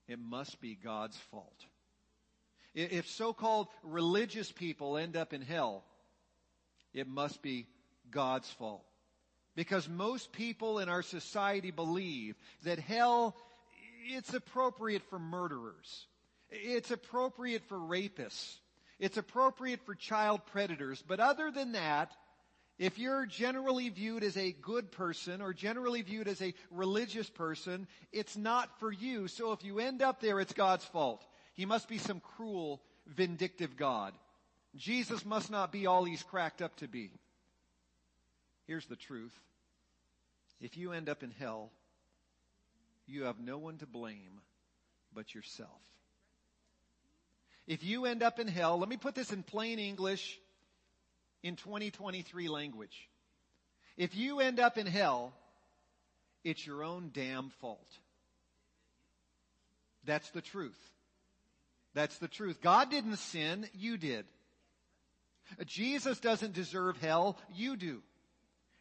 it 0.07 0.21
must 0.21 0.61
be 0.61 0.77
God's 0.77 1.17
fault. 1.33 1.65
If 2.73 3.09
so-called 3.09 3.67
religious 3.83 4.53
people 4.53 4.97
end 4.97 5.17
up 5.17 5.33
in 5.33 5.43
hell, 5.43 5.83
it 6.95 7.09
must 7.09 7.43
be 7.43 7.67
God's 8.13 8.51
fault. 8.51 8.85
Because 9.57 9.89
most 9.89 10.33
people 10.33 10.79
in 10.79 10.89
our 10.89 11.03
society 11.03 11.73
believe 11.73 12.37
that 12.65 12.79
hell, 12.79 13.35
it's 14.09 14.35
appropriate 14.35 15.03
for 15.11 15.19
murderers. 15.19 16.07
It's 16.51 16.91
appropriate 16.91 17.65
for 17.65 17.79
rapists. 17.79 18.57
It's 19.01 19.17
appropriate 19.17 19.81
for 19.85 19.95
child 19.95 20.43
predators. 20.53 21.03
But 21.07 21.21
other 21.21 21.51
than 21.51 21.73
that, 21.73 22.13
if 22.79 22.99
you're 22.99 23.25
generally 23.25 23.89
viewed 23.89 24.23
as 24.23 24.37
a 24.37 24.53
good 24.53 24.93
person 24.93 25.41
or 25.41 25.55
generally 25.55 26.03
viewed 26.03 26.29
as 26.29 26.43
a 26.43 26.55
religious 26.71 27.29
person, 27.31 27.87
it's 28.13 28.37
not 28.37 28.79
for 28.79 28.93
you. 28.93 29.27
So 29.29 29.53
if 29.53 29.65
you 29.65 29.79
end 29.79 30.03
up 30.03 30.21
there, 30.21 30.39
it's 30.39 30.53
God's 30.53 30.85
fault. 30.85 31.25
He 31.55 31.65
must 31.65 31.89
be 31.89 31.97
some 31.97 32.21
cruel, 32.21 32.83
vindictive 33.07 33.77
God. 33.77 34.13
Jesus 34.77 35.25
must 35.25 35.51
not 35.51 35.73
be 35.73 35.87
all 35.87 36.05
he's 36.05 36.23
cracked 36.23 36.61
up 36.61 36.77
to 36.77 36.89
be. 36.89 37.11
Here's 38.67 38.87
the 38.87 38.97
truth. 38.97 39.35
If 40.61 40.77
you 40.77 40.93
end 40.93 41.09
up 41.09 41.23
in 41.23 41.31
hell, 41.31 41.71
you 43.07 43.25
have 43.25 43.39
no 43.39 43.59
one 43.59 43.79
to 43.79 43.87
blame 43.87 44.41
but 45.15 45.35
yourself. 45.35 45.71
If 47.67 47.85
you 47.85 48.07
end 48.07 48.23
up 48.23 48.39
in 48.39 48.49
hell, 48.49 48.79
let 48.79 48.89
me 48.89 48.97
put 48.97 49.15
this 49.15 49.33
in 49.33 49.43
plain 49.43 49.79
English 49.79 50.39
in 51.43 51.57
2023 51.57 52.49
language. 52.49 53.09
If 53.97 54.17
you 54.17 54.41
end 54.41 54.61
up 54.61 54.79
in 54.79 54.87
hell, 54.87 55.33
it's 56.45 56.67
your 56.67 56.85
own 56.85 57.11
damn 57.13 57.51
fault. 57.61 57.89
That's 60.05 60.31
the 60.31 60.43
truth. 60.43 60.79
That's 61.95 62.19
the 62.19 62.29
truth. 62.29 62.61
God 62.61 62.91
didn't 62.91 63.17
sin, 63.17 63.67
you 63.75 63.97
did. 63.97 64.27
Jesus 65.65 66.21
doesn't 66.21 66.53
deserve 66.53 66.97
hell, 66.99 67.39
you 67.55 67.77
do. 67.77 68.03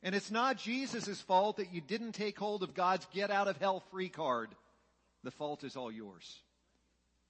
And 0.06 0.14
it's 0.14 0.30
not 0.30 0.58
Jesus' 0.58 1.20
fault 1.20 1.58
that 1.58 1.74
you 1.74 1.82
didn't 1.82 2.12
take 2.12 2.38
hold 2.38 2.62
of 2.62 2.76
God's 2.76 3.08
get 3.12 3.32
out 3.32 3.48
of 3.48 3.58
hell 3.58 3.82
free 3.90 4.08
card. 4.08 4.50
The 5.24 5.32
fault 5.32 5.64
is 5.64 5.76
all 5.76 5.92
yours. 5.92 6.42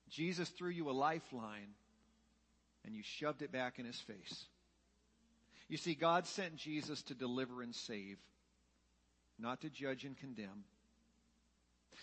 Jesus 0.10 0.50
threw 0.50 0.72
you 0.72 0.90
a 0.90 0.92
lifeline 0.92 1.74
and 2.84 2.94
you 2.94 3.02
shoved 3.02 3.42
it 3.42 3.52
back 3.54 3.80
in 3.80 3.86
his 3.86 4.00
face. 4.02 4.46
You 5.70 5.78
see, 5.78 5.96
God 5.96 6.28
sent 6.28 6.58
Jesus 6.58 7.02
to 7.04 7.14
deliver 7.14 7.62
and 7.62 7.74
save, 7.74 8.18
not 9.40 9.62
to 9.62 9.70
judge 9.70 10.04
and 10.04 10.18
condemn. 10.18 10.66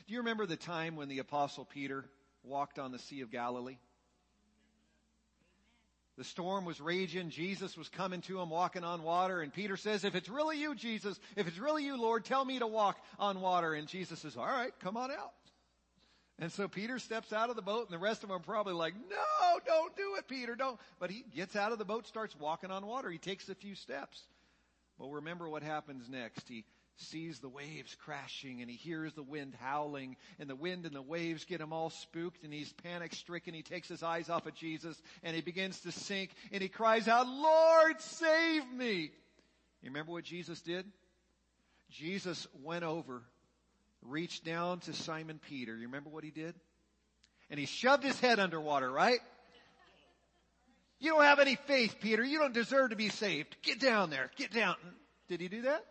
Do 0.06 0.14
you 0.14 0.20
remember 0.20 0.46
the 0.46 0.56
time 0.56 0.96
when 0.96 1.08
the 1.08 1.18
apostle 1.18 1.66
Peter 1.66 2.06
walked 2.42 2.78
on 2.78 2.92
the 2.92 2.98
Sea 2.98 3.20
of 3.20 3.30
Galilee? 3.30 3.76
The 6.18 6.24
storm 6.24 6.64
was 6.66 6.80
raging. 6.80 7.30
Jesus 7.30 7.76
was 7.76 7.88
coming 7.88 8.20
to 8.22 8.40
him 8.40 8.50
walking 8.50 8.84
on 8.84 9.02
water. 9.02 9.40
And 9.40 9.52
Peter 9.52 9.76
says, 9.78 10.04
if 10.04 10.14
it's 10.14 10.28
really 10.28 10.58
you, 10.58 10.74
Jesus, 10.74 11.18
if 11.36 11.48
it's 11.48 11.58
really 11.58 11.84
you, 11.84 12.00
Lord, 12.00 12.24
tell 12.24 12.44
me 12.44 12.58
to 12.58 12.66
walk 12.66 12.98
on 13.18 13.40
water. 13.40 13.72
And 13.72 13.88
Jesus 13.88 14.20
says, 14.20 14.36
all 14.36 14.44
right, 14.44 14.72
come 14.80 14.96
on 14.96 15.10
out. 15.10 15.32
And 16.38 16.52
so 16.52 16.68
Peter 16.68 16.98
steps 16.98 17.32
out 17.32 17.50
of 17.50 17.56
the 17.56 17.62
boat 17.62 17.86
and 17.88 17.94
the 17.94 18.02
rest 18.02 18.22
of 18.22 18.28
them 18.28 18.36
are 18.36 18.40
probably 18.40 18.74
like, 18.74 18.94
no, 18.94 19.58
don't 19.64 19.96
do 19.96 20.16
it, 20.18 20.28
Peter, 20.28 20.54
don't. 20.54 20.78
But 20.98 21.10
he 21.10 21.24
gets 21.34 21.56
out 21.56 21.72
of 21.72 21.78
the 21.78 21.84
boat, 21.84 22.06
starts 22.06 22.36
walking 22.38 22.70
on 22.70 22.86
water. 22.86 23.10
He 23.10 23.18
takes 23.18 23.48
a 23.48 23.54
few 23.54 23.74
steps. 23.74 24.20
But 24.98 25.08
remember 25.08 25.48
what 25.48 25.62
happens 25.62 26.08
next. 26.10 26.48
He 26.48 26.64
sees 26.96 27.40
the 27.40 27.48
waves 27.48 27.96
crashing 28.04 28.60
and 28.60 28.70
he 28.70 28.76
hears 28.76 29.12
the 29.14 29.22
wind 29.22 29.54
howling 29.60 30.16
and 30.38 30.48
the 30.48 30.56
wind 30.56 30.86
and 30.86 30.94
the 30.94 31.02
waves 31.02 31.44
get 31.44 31.60
him 31.60 31.72
all 31.72 31.90
spooked 31.90 32.44
and 32.44 32.52
he's 32.52 32.72
panic 32.72 33.14
stricken. 33.14 33.54
He 33.54 33.62
takes 33.62 33.88
his 33.88 34.02
eyes 34.02 34.28
off 34.28 34.46
of 34.46 34.54
Jesus 34.54 35.00
and 35.22 35.34
he 35.34 35.42
begins 35.42 35.80
to 35.80 35.92
sink 35.92 36.30
and 36.52 36.62
he 36.62 36.68
cries 36.68 37.08
out, 37.08 37.26
Lord, 37.26 38.00
save 38.00 38.70
me. 38.72 39.10
You 39.82 39.90
remember 39.90 40.12
what 40.12 40.24
Jesus 40.24 40.60
did? 40.60 40.86
Jesus 41.90 42.46
went 42.62 42.84
over, 42.84 43.22
reached 44.02 44.44
down 44.44 44.80
to 44.80 44.92
Simon 44.92 45.40
Peter. 45.48 45.74
You 45.76 45.86
remember 45.86 46.10
what 46.10 46.24
he 46.24 46.30
did? 46.30 46.54
And 47.50 47.58
he 47.58 47.66
shoved 47.66 48.04
his 48.04 48.18
head 48.20 48.38
underwater, 48.38 48.90
right? 48.90 49.20
You 51.00 51.10
don't 51.10 51.24
have 51.24 51.40
any 51.40 51.56
faith, 51.66 51.96
Peter. 52.00 52.22
You 52.24 52.38
don't 52.38 52.54
deserve 52.54 52.90
to 52.90 52.96
be 52.96 53.08
saved. 53.08 53.56
Get 53.62 53.80
down 53.80 54.08
there. 54.08 54.30
Get 54.36 54.52
down. 54.52 54.76
Did 55.28 55.40
he 55.40 55.48
do 55.48 55.62
that? 55.62 55.84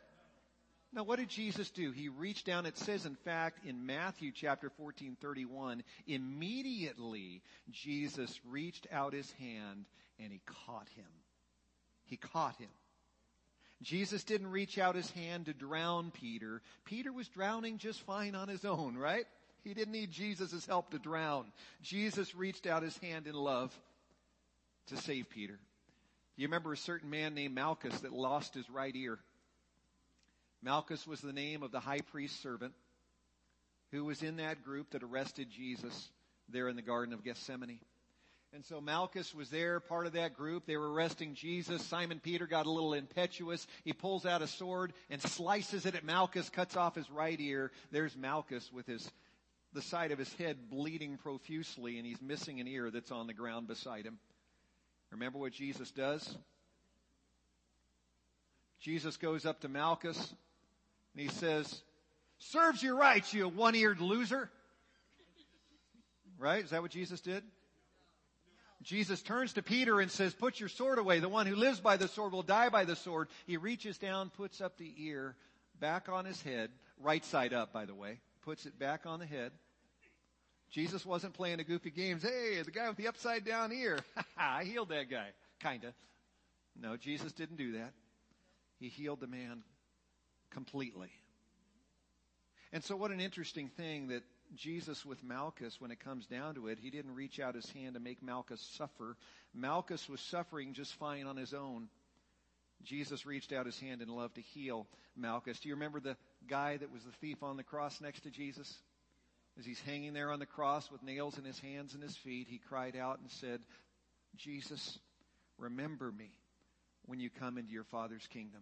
Now, 0.94 1.04
what 1.04 1.20
did 1.20 1.30
Jesus 1.30 1.70
do? 1.70 1.92
He 1.92 2.10
reached 2.10 2.46
down. 2.46 2.66
It 2.66 2.78
says, 2.78 3.06
in 3.06 3.16
fact, 3.16 3.66
in 3.66 3.86
Matthew 3.86 4.32
chapter 4.34 4.70
14, 4.70 5.16
31, 5.22 5.84
immediately 6.06 7.42
Jesus 7.70 8.40
reached 8.50 8.88
out 8.92 9.14
his 9.14 9.32
hand 9.34 9.86
and 10.20 10.32
he 10.34 10.42
caught 10.46 10.90
him. 10.98 11.08
He 12.06 12.18
caught 12.18 12.58
him. 12.58 12.70
Jesus 13.82 14.24
didn't 14.26 14.52
reach 14.52 14.78
out 14.78 14.96
his 14.96 15.10
hand 15.12 15.46
to 15.46 15.54
drown 15.54 16.12
Peter. 16.12 16.62
Peter 16.86 17.12
was 17.12 17.28
drowning 17.30 17.78
just 17.78 18.02
fine 18.02 18.36
on 18.36 18.50
his 18.50 18.66
own, 18.66 18.98
right? 18.98 19.26
He 19.64 19.74
didn't 19.74 19.94
need 19.94 20.12
Jesus' 20.12 20.66
help 20.66 20.92
to 20.92 21.00
drown. 21.00 21.46
Jesus 21.82 22.36
reached 22.36 22.68
out 22.68 22.84
his 22.84 22.98
hand 22.98 23.28
in 23.28 23.34
love 23.34 23.74
to 24.88 24.98
save 24.98 25.30
Peter. 25.30 25.58
You 26.36 26.48
remember 26.48 26.74
a 26.74 26.78
certain 26.78 27.10
man 27.10 27.34
named 27.34 27.56
Malchus 27.56 28.02
that 28.02 28.14
lost 28.14 28.56
his 28.56 28.70
right 28.70 28.96
ear? 28.96 29.20
Malchus 30.64 31.08
was 31.08 31.22
the 31.22 31.34
name 31.34 31.64
of 31.64 31.72
the 31.72 31.80
high 31.80 32.02
priest's 32.02 32.40
servant 32.40 32.74
who 33.92 34.06
was 34.06 34.22
in 34.22 34.38
that 34.38 34.64
group 34.64 34.92
that 34.92 35.04
arrested 35.04 35.50
Jesus 35.50 36.10
there 36.50 36.70
in 36.70 36.76
the 36.76 36.82
Garden 36.82 37.14
of 37.14 37.24
Gethsemane. 37.24 37.80
And 38.54 38.66
so 38.66 38.82
Malchus 38.82 39.34
was 39.34 39.50
there, 39.50 39.80
part 39.80 40.08
of 40.08 40.14
that 40.14 40.36
group. 40.36 40.66
They 40.66 40.76
were 40.76 40.92
arresting 40.92 41.36
Jesus. 41.36 41.84
Simon 41.86 42.20
Peter 42.20 42.48
got 42.48 42.66
a 42.66 42.72
little 42.72 42.94
impetuous. 42.94 43.66
He 43.86 43.94
pulls 43.94 44.26
out 44.26 44.42
a 44.42 44.48
sword 44.48 44.92
and 45.10 45.22
slices 45.22 45.86
it 45.86 45.96
at 45.96 46.04
Malchus, 46.04 46.50
cuts 46.50 46.76
off 46.76 46.96
his 46.96 47.10
right 47.10 47.40
ear. 47.40 47.72
There's 47.92 48.16
Malchus 48.18 48.70
with 48.72 48.88
his, 48.88 49.10
the 49.74 49.82
side 49.82 50.12
of 50.12 50.20
his 50.20 50.34
head 50.34 50.70
bleeding 50.70 51.18
profusely 51.18 51.98
and 51.98 52.06
he's 52.06 52.22
missing 52.22 52.60
an 52.60 52.68
ear 52.68 52.92
that's 52.92 53.12
on 53.12 53.28
the 53.28 53.34
ground 53.34 53.68
beside 53.68 54.06
him. 54.06 54.20
Remember 55.12 55.40
what 55.40 55.54
Jesus 55.54 55.92
does? 55.92 56.38
Jesus 58.82 59.16
goes 59.16 59.46
up 59.46 59.62
to 59.62 59.70
Malchus 59.70 60.34
and 61.14 61.22
he 61.22 61.30
says, 61.30 61.82
serves 62.40 62.82
you 62.82 62.98
right, 62.98 63.34
you 63.34 63.48
one-eared 63.48 64.00
loser. 64.00 64.50
Right? 66.38 66.64
Is 66.64 66.72
that 66.72 66.82
what 66.82 66.92
Jesus 66.92 67.22
did? 67.22 67.44
Jesus 68.82 69.22
turns 69.22 69.54
to 69.54 69.62
Peter 69.62 70.00
and 70.00 70.10
says, 70.10 70.34
put 70.34 70.60
your 70.60 70.70
sword 70.70 70.98
away. 70.98 71.20
The 71.20 71.30
one 71.30 71.46
who 71.46 71.56
lives 71.56 71.80
by 71.80 71.98
the 71.98 72.08
sword 72.08 72.34
will 72.34 72.42
die 72.42 72.70
by 72.70 72.86
the 72.86 72.96
sword. 72.96 73.28
He 73.46 73.58
reaches 73.58 73.98
down, 73.98 74.32
puts 74.32 74.60
up 74.60 74.78
the 74.78 74.92
ear 74.98 75.36
back 75.80 76.10
on 76.10 76.26
his 76.26 76.42
head, 76.42 76.72
right 77.00 77.24
side 77.26 77.54
up, 77.54 77.72
by 77.74 77.86
the 77.86 77.94
way. 77.94 78.20
puts 78.42 78.66
it 78.66 78.80
back 78.80 79.06
on 79.06 79.20
the 79.20 79.26
head. 79.26 79.52
Jesus 80.72 81.06
wasn't 81.06 81.34
playing 81.34 81.60
a 81.60 81.64
goofy 81.64 81.92
games. 81.92 82.24
Hey, 82.24 82.62
the 82.64 82.72
guy 82.72 82.88
with 82.88 82.98
the 82.98 83.08
upside 83.08 83.46
down 83.46 83.72
ear. 83.72 84.00
I 84.38 84.64
healed 84.64 84.90
that 84.90 85.10
guy. 85.10 85.28
Kinda. 85.62 85.94
No, 86.80 86.96
Jesus 86.98 87.34
didn't 87.34 87.58
do 87.58 87.74
that. 87.74 87.92
He 88.80 88.88
healed 88.88 89.20
the 89.20 89.28
man 89.28 89.64
completely. 90.52 91.10
And 92.74 92.84
so 92.84 92.96
what 92.96 93.12
an 93.12 93.20
interesting 93.20 93.70
thing 93.70 94.08
that 94.08 94.24
Jesus 94.56 95.06
with 95.06 95.24
Malchus, 95.24 95.80
when 95.80 95.92
it 95.92 96.00
comes 96.00 96.26
down 96.26 96.56
to 96.56 96.68
it, 96.68 96.80
he 96.80 96.90
didn't 96.90 97.16
reach 97.16 97.40
out 97.40 97.56
his 97.56 97.70
hand 97.72 97.96
to 97.96 98.00
make 98.00 98.22
Malchus 98.22 98.62
suffer. 98.78 99.18
Malchus 99.54 100.08
was 100.10 100.20
suffering 100.22 100.74
just 100.74 100.94
fine 100.96 101.26
on 101.26 101.38
his 101.38 101.54
own. 101.54 101.88
Jesus 102.84 103.26
reached 103.26 103.54
out 103.54 103.66
his 103.66 103.80
hand 103.80 104.02
in 104.02 104.10
love 104.10 104.34
to 104.34 104.42
heal 104.42 104.88
Malchus. 105.16 105.60
Do 105.60 105.70
you 105.70 105.76
remember 105.76 106.00
the 106.00 106.18
guy 106.48 106.78
that 106.78 106.92
was 106.92 107.04
the 107.04 107.12
thief 107.22 107.44
on 107.44 107.58
the 107.58 107.64
cross 107.64 108.02
next 108.02 108.22
to 108.22 108.30
Jesus? 108.30 108.74
As 109.60 109.66
he's 109.66 109.82
hanging 109.82 110.14
there 110.14 110.32
on 110.32 110.40
the 110.40 110.46
cross 110.46 110.90
with 110.90 111.04
nails 111.04 111.38
in 111.38 111.44
his 111.44 111.60
hands 111.60 111.94
and 111.94 112.02
his 112.02 112.16
feet, 112.16 112.48
he 112.50 112.58
cried 112.58 112.96
out 112.96 113.20
and 113.20 113.30
said, 113.30 113.60
Jesus, 114.38 114.98
remember 115.58 116.12
me 116.12 116.32
when 117.06 117.20
you 117.20 117.30
come 117.30 117.58
into 117.58 117.72
your 117.72 117.84
Father's 117.84 118.26
kingdom. 118.28 118.62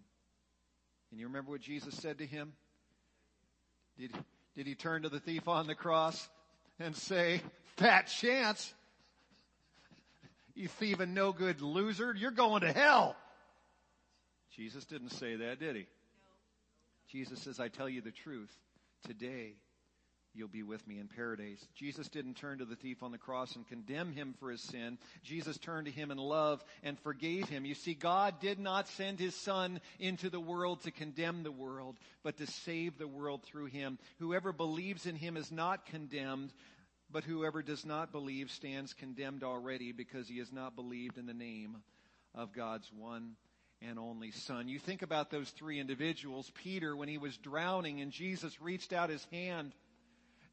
And 1.12 1.20
you 1.20 1.28
remember 1.28 1.52
what 1.52 1.62
Jesus 1.62 1.96
said 1.96 2.20
to 2.20 2.26
him? 2.26 2.54
Did, 3.98 4.12
did 4.56 4.68
he 4.68 4.76
turn 4.76 5.04
to 5.04 5.10
the 5.10 5.20
thief 5.20 5.48
on 5.48 5.68
the 5.68 5.76
cross 5.76 6.30
and 6.80 6.96
say, 6.96 7.42
fat 7.78 8.08
chance? 8.08 8.74
You 10.56 10.68
thieving 10.68 11.14
no 11.14 11.32
good 11.32 11.62
loser, 11.62 12.14
you're 12.18 12.32
going 12.32 12.62
to 12.62 12.72
hell. 12.72 13.16
Jesus 14.56 14.86
didn't 14.86 15.12
say 15.12 15.38
that, 15.38 15.60
did 15.60 15.76
he? 15.76 15.88
Jesus 17.10 17.40
says, 17.40 17.60
I 17.60 17.70
tell 17.70 17.90
you 17.90 18.02
the 18.02 18.12
truth. 18.12 18.54
Today, 19.08 19.54
you'll 20.34 20.48
be 20.48 20.64
with 20.64 20.86
me 20.88 21.00
in 21.00 21.08
paradise. 21.08 21.66
Jesus 21.76 22.08
didn't 22.08 22.36
turn 22.36 22.60
to 22.60 22.66
the 22.66 22.76
thief 22.76 23.04
on 23.04 23.12
the 23.12 23.18
cross 23.18 23.56
and 23.56 23.68
condemn 23.68 24.12
him 24.12 24.36
for 24.40 24.52
his 24.52 24.62
sin. 24.62 24.98
Jesus 25.24 25.58
turned 25.58 25.86
to 25.86 25.92
him 25.92 26.12
in 26.12 26.18
love 26.18 26.64
and 26.84 27.00
forgave 27.00 27.50
him. 27.50 27.66
You 27.66 27.76
see, 27.76 27.94
God 27.94 28.40
did 28.40 28.60
not 28.60 28.88
send 28.88 29.20
his 29.20 29.36
son 29.36 29.82
into 30.00 30.30
the 30.30 30.40
world 30.40 30.82
to 30.84 30.92
condemn 30.92 31.44
the 31.44 31.52
world, 31.52 31.98
but 32.24 32.38
to 32.38 32.48
save 32.48 32.98
the 32.98 33.08
world 33.08 33.44
through 33.44 33.68
him. 33.68 33.98
Whoever 34.20 34.52
believes 34.52 35.06
in 35.06 35.16
him 35.16 35.38
is 35.38 35.52
not 35.52 35.86
condemned, 35.86 36.54
but 37.12 37.24
whoever 37.24 37.62
does 37.62 37.86
not 37.86 38.12
believe 38.12 38.52
stands 38.52 38.94
condemned 38.94 39.44
already 39.44 39.92
because 39.92 40.28
he 40.28 40.40
has 40.40 40.52
not 40.52 40.76
believed 40.76 41.18
in 41.18 41.26
the 41.26 41.34
name 41.34 41.78
of 42.36 42.54
God's 42.54 42.90
one 42.94 43.36
and 43.82 43.98
only 43.98 44.32
son. 44.32 44.68
You 44.68 44.80
think 44.80 45.02
about 45.02 45.32
those 45.32 45.50
three 45.52 45.80
individuals. 45.80 46.52
Peter, 46.54 46.96
when 46.96 47.08
he 47.08 47.18
was 47.18 47.38
drowning 47.38 48.02
and 48.02 48.12
Jesus 48.12 48.62
reached 48.62 48.94
out 48.94 49.10
his 49.10 49.26
hand 49.32 49.74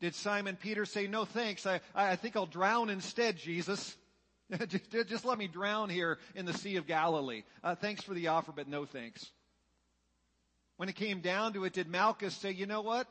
did 0.01 0.15
Simon 0.15 0.57
Peter 0.57 0.85
say, 0.85 1.07
no 1.07 1.25
thanks, 1.25 1.67
I, 1.67 1.81
I 1.95 2.17
think 2.17 2.37
I'll 2.37 2.47
drown 2.47 2.91
instead, 2.91 3.37
Jesus? 3.37 3.97
just, 4.69 4.91
just, 5.09 5.25
let 5.25 5.39
me 5.39 5.49
drown 5.49 5.89
here 5.89 6.19
in 6.35 6.45
the 6.45 6.53
Sea 6.53 6.77
of 6.77 6.87
Galilee. 6.87 7.43
Uh, 7.65 7.75
thanks 7.75 8.03
for 8.03 8.15
the 8.15 8.29
offer, 8.29 8.53
but 8.55 8.69
no 8.69 8.85
thanks. 8.85 9.31
When 10.77 10.89
it 10.89 10.95
came 10.95 11.21
down 11.21 11.55
to 11.55 11.65
it, 11.65 11.73
did 11.73 11.89
Malchus 11.89 12.37
say, 12.37 12.53
you 12.53 12.67
know 12.67 12.83
what? 12.83 13.09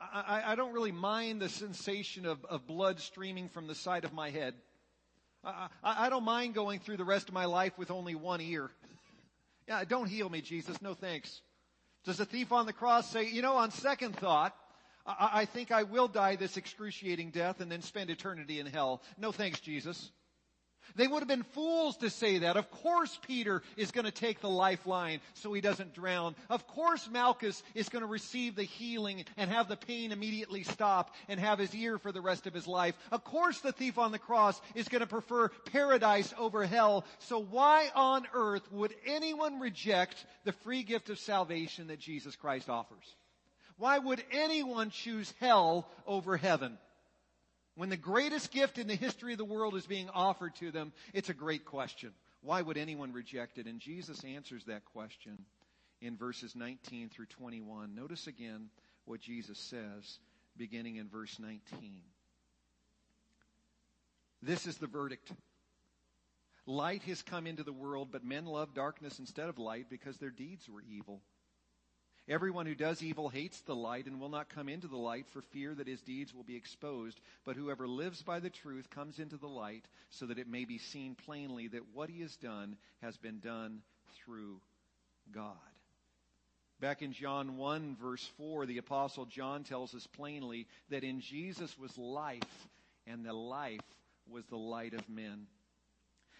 I, 0.00 0.42
I, 0.46 0.52
I 0.52 0.54
don't 0.54 0.72
really 0.72 0.92
mind 0.92 1.42
the 1.42 1.48
sensation 1.48 2.24
of, 2.24 2.44
of, 2.44 2.66
blood 2.66 3.00
streaming 3.00 3.48
from 3.48 3.66
the 3.66 3.74
side 3.74 4.04
of 4.04 4.12
my 4.12 4.30
head. 4.30 4.54
I, 5.44 5.68
I 5.82 6.08
don't 6.08 6.24
mind 6.24 6.54
going 6.54 6.78
through 6.78 6.98
the 6.98 7.04
rest 7.04 7.28
of 7.28 7.34
my 7.34 7.46
life 7.46 7.76
with 7.76 7.90
only 7.90 8.14
one 8.14 8.40
ear. 8.40 8.70
Yeah, 9.66 9.84
don't 9.84 10.08
heal 10.08 10.30
me, 10.30 10.40
Jesus. 10.40 10.80
No 10.80 10.94
thanks. 10.94 11.42
Does 12.06 12.16
the 12.16 12.24
thief 12.24 12.52
on 12.52 12.64
the 12.64 12.72
cross 12.72 13.10
say, 13.10 13.28
you 13.28 13.42
know, 13.42 13.56
on 13.56 13.70
second 13.70 14.16
thought, 14.16 14.56
I, 15.08 15.30
I 15.32 15.44
think 15.46 15.72
I 15.72 15.84
will 15.84 16.08
die 16.08 16.36
this 16.36 16.56
excruciating 16.56 17.30
death 17.30 17.60
and 17.60 17.72
then 17.72 17.82
spend 17.82 18.10
eternity 18.10 18.60
in 18.60 18.66
hell. 18.66 19.02
No 19.16 19.32
thanks, 19.32 19.60
Jesus. 19.60 20.10
They 20.96 21.06
would 21.06 21.20
have 21.20 21.28
been 21.28 21.42
fools 21.42 21.98
to 21.98 22.10
say 22.10 22.38
that. 22.38 22.56
Of 22.56 22.70
course 22.70 23.18
Peter 23.26 23.62
is 23.76 23.90
going 23.90 24.04
to 24.04 24.10
take 24.10 24.40
the 24.40 24.48
lifeline 24.48 25.20
so 25.34 25.52
he 25.52 25.60
doesn't 25.60 25.94
drown. 25.94 26.34
Of 26.48 26.66
course 26.66 27.08
Malchus 27.10 27.62
is 27.74 27.88
going 27.88 28.02
to 28.02 28.08
receive 28.08 28.56
the 28.56 28.62
healing 28.62 29.24
and 29.36 29.50
have 29.50 29.68
the 29.68 29.76
pain 29.76 30.12
immediately 30.12 30.62
stop 30.62 31.14
and 31.28 31.38
have 31.38 31.58
his 31.58 31.74
ear 31.74 31.98
for 31.98 32.12
the 32.12 32.20
rest 32.20 32.46
of 32.46 32.54
his 32.54 32.66
life. 32.66 32.94
Of 33.10 33.24
course 33.24 33.60
the 33.60 33.72
thief 33.72 33.98
on 33.98 34.12
the 34.12 34.18
cross 34.18 34.60
is 34.74 34.88
going 34.88 35.00
to 35.00 35.06
prefer 35.06 35.48
paradise 35.72 36.32
over 36.38 36.64
hell. 36.64 37.04
So 37.18 37.38
why 37.38 37.90
on 37.94 38.26
earth 38.32 38.70
would 38.72 38.94
anyone 39.06 39.60
reject 39.60 40.24
the 40.44 40.52
free 40.52 40.82
gift 40.82 41.10
of 41.10 41.18
salvation 41.18 41.88
that 41.88 42.00
Jesus 42.00 42.34
Christ 42.34 42.68
offers? 42.70 43.14
Why 43.78 43.98
would 43.98 44.22
anyone 44.32 44.90
choose 44.90 45.32
hell 45.40 45.88
over 46.06 46.36
heaven? 46.36 46.76
When 47.76 47.90
the 47.90 47.96
greatest 47.96 48.50
gift 48.50 48.76
in 48.76 48.88
the 48.88 48.96
history 48.96 49.32
of 49.32 49.38
the 49.38 49.44
world 49.44 49.76
is 49.76 49.86
being 49.86 50.10
offered 50.10 50.56
to 50.56 50.72
them, 50.72 50.92
it's 51.14 51.28
a 51.28 51.34
great 51.34 51.64
question. 51.64 52.10
Why 52.42 52.60
would 52.60 52.76
anyone 52.76 53.12
reject 53.12 53.56
it? 53.56 53.66
And 53.66 53.78
Jesus 53.78 54.24
answers 54.24 54.64
that 54.64 54.84
question 54.84 55.38
in 56.00 56.16
verses 56.16 56.56
19 56.56 57.08
through 57.08 57.26
21. 57.26 57.94
Notice 57.94 58.26
again 58.26 58.68
what 59.04 59.20
Jesus 59.20 59.58
says 59.58 60.18
beginning 60.56 60.96
in 60.96 61.08
verse 61.08 61.38
19. 61.38 62.00
This 64.42 64.66
is 64.66 64.76
the 64.78 64.86
verdict. 64.86 65.32
Light 66.66 67.02
has 67.04 67.22
come 67.22 67.46
into 67.46 67.62
the 67.62 67.72
world, 67.72 68.08
but 68.12 68.24
men 68.24 68.44
love 68.44 68.74
darkness 68.74 69.18
instead 69.18 69.48
of 69.48 69.58
light 69.58 69.86
because 69.88 70.16
their 70.18 70.30
deeds 70.30 70.68
were 70.68 70.82
evil. 70.82 71.22
Everyone 72.28 72.66
who 72.66 72.74
does 72.74 73.02
evil 73.02 73.30
hates 73.30 73.62
the 73.62 73.74
light 73.74 74.06
and 74.06 74.20
will 74.20 74.28
not 74.28 74.50
come 74.50 74.68
into 74.68 74.86
the 74.86 74.98
light 74.98 75.26
for 75.28 75.40
fear 75.40 75.74
that 75.74 75.88
his 75.88 76.02
deeds 76.02 76.34
will 76.34 76.42
be 76.42 76.56
exposed. 76.56 77.18
But 77.46 77.56
whoever 77.56 77.88
lives 77.88 78.22
by 78.22 78.38
the 78.38 78.50
truth 78.50 78.90
comes 78.90 79.18
into 79.18 79.38
the 79.38 79.48
light 79.48 79.86
so 80.10 80.26
that 80.26 80.38
it 80.38 80.46
may 80.46 80.66
be 80.66 80.76
seen 80.76 81.14
plainly 81.14 81.68
that 81.68 81.94
what 81.94 82.10
he 82.10 82.20
has 82.20 82.36
done 82.36 82.76
has 83.00 83.16
been 83.16 83.40
done 83.40 83.80
through 84.14 84.60
God. 85.32 85.56
Back 86.80 87.00
in 87.00 87.12
John 87.12 87.56
1 87.56 87.96
verse 88.00 88.28
4, 88.36 88.66
the 88.66 88.78
apostle 88.78 89.24
John 89.24 89.64
tells 89.64 89.94
us 89.94 90.06
plainly 90.06 90.66
that 90.90 91.04
in 91.04 91.20
Jesus 91.20 91.78
was 91.78 91.96
life 91.96 92.68
and 93.06 93.24
the 93.24 93.32
life 93.32 93.80
was 94.30 94.44
the 94.46 94.58
light 94.58 94.92
of 94.92 95.08
men. 95.08 95.46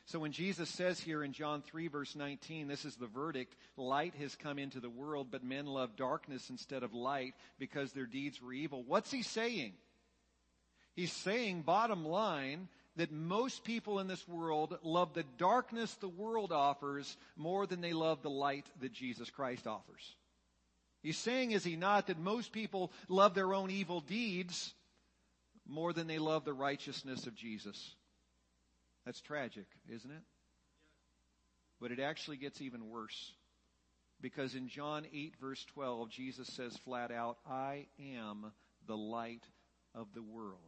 So 0.09 0.19
when 0.19 0.33
Jesus 0.33 0.71
says 0.71 0.99
here 0.99 1.23
in 1.23 1.35
John 1.35 1.61
3 1.61 1.89
verse 1.89 2.17
19, 2.17 2.67
this 2.67 2.87
is 2.87 2.97
the 2.97 3.07
verdict, 3.07 3.55
light 3.77 4.15
has 4.15 4.35
come 4.37 4.59
into 4.59 4.81
the 4.81 4.89
world, 4.89 5.29
but 5.31 5.45
men 5.45 5.67
love 5.67 5.97
darkness 5.97 6.49
instead 6.49 6.83
of 6.83 6.95
light 6.95 7.35
because 7.59 7.93
their 7.93 8.07
deeds 8.07 8.41
were 8.41 8.55
evil. 8.55 8.83
What's 8.83 9.11
he 9.11 9.23
saying? 9.23 9.75
He's 10.95 11.13
saying, 11.13 11.61
bottom 11.61 12.07
line, 12.07 12.69
that 12.97 13.13
most 13.13 13.65
people 13.65 13.99
in 13.99 14.07
this 14.07 14.27
world 14.27 14.79
love 14.83 15.13
the 15.13 15.27
darkness 15.37 15.93
the 15.97 16.09
world 16.09 16.53
offers 16.53 17.19
more 17.37 17.67
than 17.67 17.83
they 17.83 17.93
love 17.93 18.23
the 18.23 18.31
light 18.31 18.65
that 18.81 18.95
Jesus 18.95 19.29
Christ 19.29 19.67
offers. 19.67 20.17
He's 21.03 21.19
saying, 21.19 21.51
is 21.51 21.65
he 21.65 21.77
not, 21.77 22.07
that 22.07 22.19
most 22.19 22.53
people 22.53 22.93
love 23.11 23.35
their 23.35 23.53
own 23.53 23.71
evil 23.71 24.01
deeds 24.01 24.73
more 25.67 25.93
than 25.93 26.07
they 26.07 26.19
love 26.19 26.47
the 26.47 26.55
righteousness 26.55 27.27
of 27.27 27.35
Jesus. 27.35 27.95
That's 29.09 29.23
tragic, 29.23 29.65
isn't 29.89 30.11
it? 30.11 30.23
But 31.81 31.93
it 31.93 31.99
actually 31.99 32.37
gets 32.37 32.61
even 32.61 32.91
worse. 32.91 33.33
Because 34.21 34.55
in 34.55 34.69
John 34.69 35.07
8 35.11 35.33
verse 35.41 35.65
12, 35.73 36.11
Jesus 36.11 36.47
says 36.49 36.77
flat 36.85 37.11
out, 37.11 37.39
I 37.51 37.87
am 37.99 38.53
the 38.87 38.99
light 38.99 39.45
of 39.95 40.09
the 40.15 40.21
world. 40.21 40.59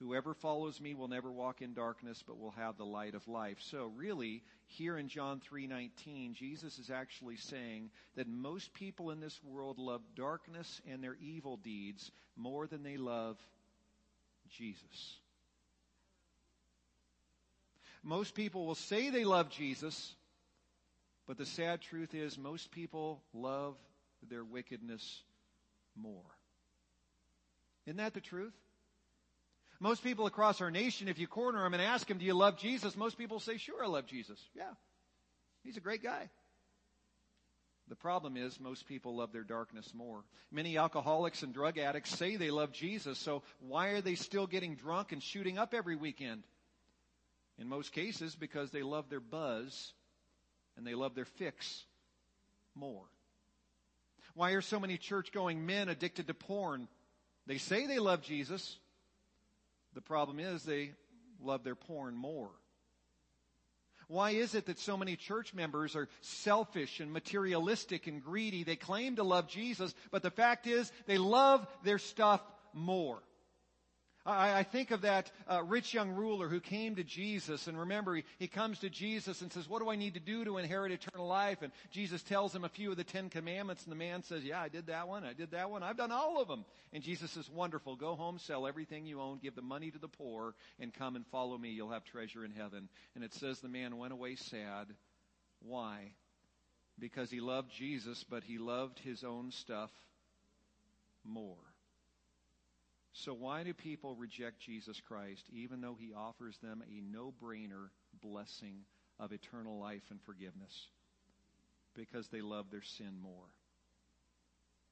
Whoever 0.00 0.34
follows 0.34 0.80
me 0.80 0.92
will 0.94 1.06
never 1.06 1.30
walk 1.30 1.62
in 1.62 1.72
darkness, 1.72 2.20
but 2.26 2.36
will 2.36 2.50
have 2.50 2.76
the 2.76 2.84
light 2.84 3.14
of 3.14 3.28
life. 3.28 3.58
So 3.60 3.92
really, 3.94 4.42
here 4.66 4.98
in 4.98 5.06
John 5.06 5.40
3.19, 5.52 6.34
Jesus 6.34 6.80
is 6.80 6.90
actually 6.90 7.36
saying 7.36 7.90
that 8.16 8.26
most 8.26 8.74
people 8.74 9.12
in 9.12 9.20
this 9.20 9.38
world 9.44 9.78
love 9.78 10.02
darkness 10.16 10.80
and 10.90 11.00
their 11.00 11.16
evil 11.22 11.58
deeds 11.58 12.10
more 12.34 12.66
than 12.66 12.82
they 12.82 12.96
love 12.96 13.38
Jesus. 14.48 15.19
Most 18.02 18.34
people 18.34 18.66
will 18.66 18.74
say 18.74 19.10
they 19.10 19.24
love 19.24 19.50
Jesus, 19.50 20.14
but 21.26 21.36
the 21.36 21.46
sad 21.46 21.80
truth 21.80 22.14
is 22.14 22.38
most 22.38 22.70
people 22.70 23.22
love 23.34 23.76
their 24.28 24.44
wickedness 24.44 25.22
more. 25.94 26.24
Isn't 27.86 27.98
that 27.98 28.14
the 28.14 28.20
truth? 28.20 28.54
Most 29.80 30.02
people 30.02 30.26
across 30.26 30.60
our 30.60 30.70
nation, 30.70 31.08
if 31.08 31.18
you 31.18 31.26
corner 31.26 31.62
them 31.62 31.72
and 31.72 31.82
ask 31.82 32.06
them, 32.06 32.18
do 32.18 32.24
you 32.24 32.34
love 32.34 32.58
Jesus? 32.58 32.96
Most 32.96 33.16
people 33.16 33.40
say, 33.40 33.56
sure, 33.56 33.82
I 33.82 33.86
love 33.86 34.06
Jesus. 34.06 34.38
Yeah. 34.54 34.72
He's 35.64 35.78
a 35.78 35.80
great 35.80 36.02
guy. 36.02 36.28
The 37.88 37.96
problem 37.96 38.36
is 38.36 38.60
most 38.60 38.86
people 38.86 39.16
love 39.16 39.32
their 39.32 39.42
darkness 39.42 39.92
more. 39.94 40.22
Many 40.52 40.76
alcoholics 40.76 41.42
and 41.42 41.52
drug 41.52 41.76
addicts 41.76 42.16
say 42.16 42.36
they 42.36 42.50
love 42.50 42.72
Jesus, 42.72 43.18
so 43.18 43.42
why 43.58 43.88
are 43.88 44.00
they 44.00 44.14
still 44.14 44.46
getting 44.46 44.76
drunk 44.76 45.12
and 45.12 45.22
shooting 45.22 45.58
up 45.58 45.74
every 45.74 45.96
weekend? 45.96 46.44
In 47.60 47.68
most 47.68 47.92
cases, 47.92 48.34
because 48.34 48.70
they 48.70 48.82
love 48.82 49.10
their 49.10 49.20
buzz 49.20 49.92
and 50.76 50.86
they 50.86 50.94
love 50.94 51.14
their 51.14 51.26
fix 51.26 51.84
more. 52.74 53.04
Why 54.34 54.52
are 54.52 54.62
so 54.62 54.80
many 54.80 54.96
church 54.96 55.30
going 55.30 55.66
men 55.66 55.88
addicted 55.88 56.26
to 56.28 56.34
porn 56.34 56.88
They 57.46 57.58
say 57.58 57.86
they 57.86 57.98
love 57.98 58.22
Jesus. 58.22 58.78
The 59.94 60.00
problem 60.00 60.38
is 60.38 60.62
they 60.62 60.92
love 61.42 61.64
their 61.64 61.74
porn 61.74 62.14
more. 62.14 62.50
Why 64.08 64.30
is 64.30 64.54
it 64.54 64.66
that 64.66 64.78
so 64.78 64.96
many 64.96 65.16
church 65.16 65.54
members 65.54 65.94
are 65.94 66.08
selfish 66.20 67.00
and 67.00 67.12
materialistic 67.12 68.06
and 68.06 68.22
greedy? 68.22 68.64
They 68.64 68.76
claim 68.76 69.16
to 69.16 69.22
love 69.22 69.48
Jesus, 69.48 69.94
but 70.10 70.22
the 70.22 70.30
fact 70.30 70.66
is 70.66 70.90
they 71.06 71.18
love 71.18 71.66
their 71.84 71.98
stuff 71.98 72.40
more. 72.72 73.22
I, 74.30 74.58
I 74.58 74.62
think 74.62 74.90
of 74.90 75.02
that 75.02 75.30
uh, 75.48 75.62
rich 75.62 75.94
young 75.94 76.10
ruler 76.10 76.48
who 76.48 76.60
came 76.60 76.96
to 76.96 77.04
Jesus, 77.04 77.66
and 77.66 77.78
remember, 77.78 78.14
he, 78.14 78.24
he 78.38 78.48
comes 78.48 78.78
to 78.80 78.90
Jesus 78.90 79.42
and 79.42 79.52
says, 79.52 79.68
What 79.68 79.80
do 79.80 79.90
I 79.90 79.96
need 79.96 80.14
to 80.14 80.20
do 80.20 80.44
to 80.44 80.58
inherit 80.58 80.92
eternal 80.92 81.26
life? 81.26 81.58
And 81.62 81.72
Jesus 81.90 82.22
tells 82.22 82.54
him 82.54 82.64
a 82.64 82.68
few 82.68 82.90
of 82.90 82.96
the 82.96 83.04
Ten 83.04 83.30
Commandments, 83.30 83.84
and 83.84 83.92
the 83.92 83.96
man 83.96 84.22
says, 84.22 84.44
Yeah, 84.44 84.60
I 84.60 84.68
did 84.68 84.86
that 84.86 85.08
one, 85.08 85.24
I 85.24 85.32
did 85.32 85.50
that 85.52 85.70
one, 85.70 85.82
I've 85.82 85.96
done 85.96 86.12
all 86.12 86.40
of 86.40 86.48
them. 86.48 86.64
And 86.92 87.02
Jesus 87.02 87.30
says, 87.30 87.48
Wonderful, 87.50 87.96
go 87.96 88.14
home, 88.14 88.38
sell 88.38 88.66
everything 88.66 89.06
you 89.06 89.20
own, 89.20 89.38
give 89.42 89.54
the 89.54 89.62
money 89.62 89.90
to 89.90 89.98
the 89.98 90.08
poor, 90.08 90.54
and 90.78 90.92
come 90.92 91.16
and 91.16 91.26
follow 91.28 91.56
me. 91.56 91.70
You'll 91.70 91.90
have 91.90 92.04
treasure 92.04 92.44
in 92.44 92.52
heaven. 92.52 92.88
And 93.14 93.24
it 93.24 93.34
says 93.34 93.60
the 93.60 93.68
man 93.68 93.98
went 93.98 94.12
away 94.12 94.36
sad. 94.36 94.86
Why? 95.60 96.12
Because 96.98 97.30
he 97.30 97.40
loved 97.40 97.72
Jesus, 97.72 98.24
but 98.28 98.44
he 98.44 98.58
loved 98.58 98.98
his 98.98 99.24
own 99.24 99.50
stuff 99.52 99.90
more. 101.24 101.56
So 103.12 103.34
why 103.34 103.64
do 103.64 103.74
people 103.74 104.14
reject 104.14 104.60
Jesus 104.60 105.00
Christ 105.00 105.44
even 105.52 105.80
though 105.80 105.96
he 105.98 106.12
offers 106.12 106.56
them 106.58 106.82
a 106.88 107.00
no-brainer 107.00 107.88
blessing 108.22 108.84
of 109.18 109.32
eternal 109.32 109.78
life 109.78 110.04
and 110.10 110.20
forgiveness? 110.22 110.88
Because 111.94 112.28
they 112.28 112.40
love 112.40 112.70
their 112.70 112.82
sin 112.82 113.18
more. 113.20 113.48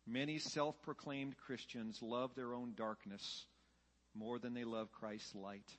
Many 0.07 0.39
self-proclaimed 0.39 1.37
Christians 1.37 2.01
love 2.03 2.35
their 2.35 2.55
own 2.55 2.73
darkness 2.75 3.47
more 4.15 4.39
than 4.39 4.55
they 4.55 4.65
love 4.65 4.91
Christ's 4.91 5.35
light. 5.35 5.71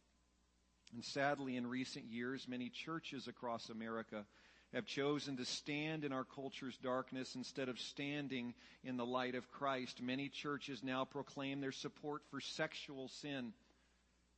And 0.93 1.03
sadly, 1.03 1.57
in 1.57 1.67
recent 1.67 2.05
years, 2.05 2.47
many 2.47 2.69
churches 2.69 3.27
across 3.27 3.69
America 3.69 4.25
have 4.73 4.85
chosen 4.85 5.37
to 5.37 5.45
stand 5.45 6.03
in 6.03 6.11
our 6.11 6.23
culture's 6.23 6.77
darkness 6.77 7.35
instead 7.35 7.69
of 7.69 7.79
standing 7.79 8.53
in 8.83 8.97
the 8.97 9.05
light 9.05 9.35
of 9.35 9.49
Christ. 9.51 10.01
Many 10.01 10.29
churches 10.29 10.83
now 10.83 11.05
proclaim 11.05 11.59
their 11.59 11.71
support 11.71 12.21
for 12.29 12.39
sexual 12.39 13.07
sin. 13.07 13.53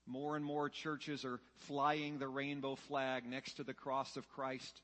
More 0.06 0.36
and 0.36 0.46
more 0.46 0.70
churches 0.70 1.26
are 1.26 1.40
flying 1.60 2.18
the 2.18 2.28
rainbow 2.28 2.76
flag 2.76 3.26
next 3.26 3.56
to 3.56 3.64
the 3.64 3.74
cross 3.74 4.18
of 4.18 4.30
Christ, 4.30 4.82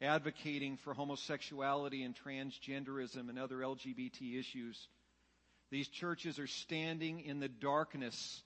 advocating 0.00 0.76
for 0.76 0.94
homosexuality 0.94 2.04
and 2.04 2.14
transgenderism 2.16 3.28
and 3.28 3.38
other 3.38 3.58
LGBT 3.58 4.38
issues. 4.38 4.88
These 5.70 5.88
churches 5.88 6.38
are 6.38 6.46
standing 6.46 7.20
in 7.20 7.40
the 7.40 7.48
darkness, 7.48 8.42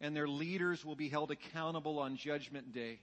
and 0.00 0.14
their 0.14 0.28
leaders 0.28 0.84
will 0.84 0.96
be 0.96 1.08
held 1.08 1.30
accountable 1.30 1.98
on 1.98 2.16
Judgment 2.16 2.72
Day. 2.72 3.00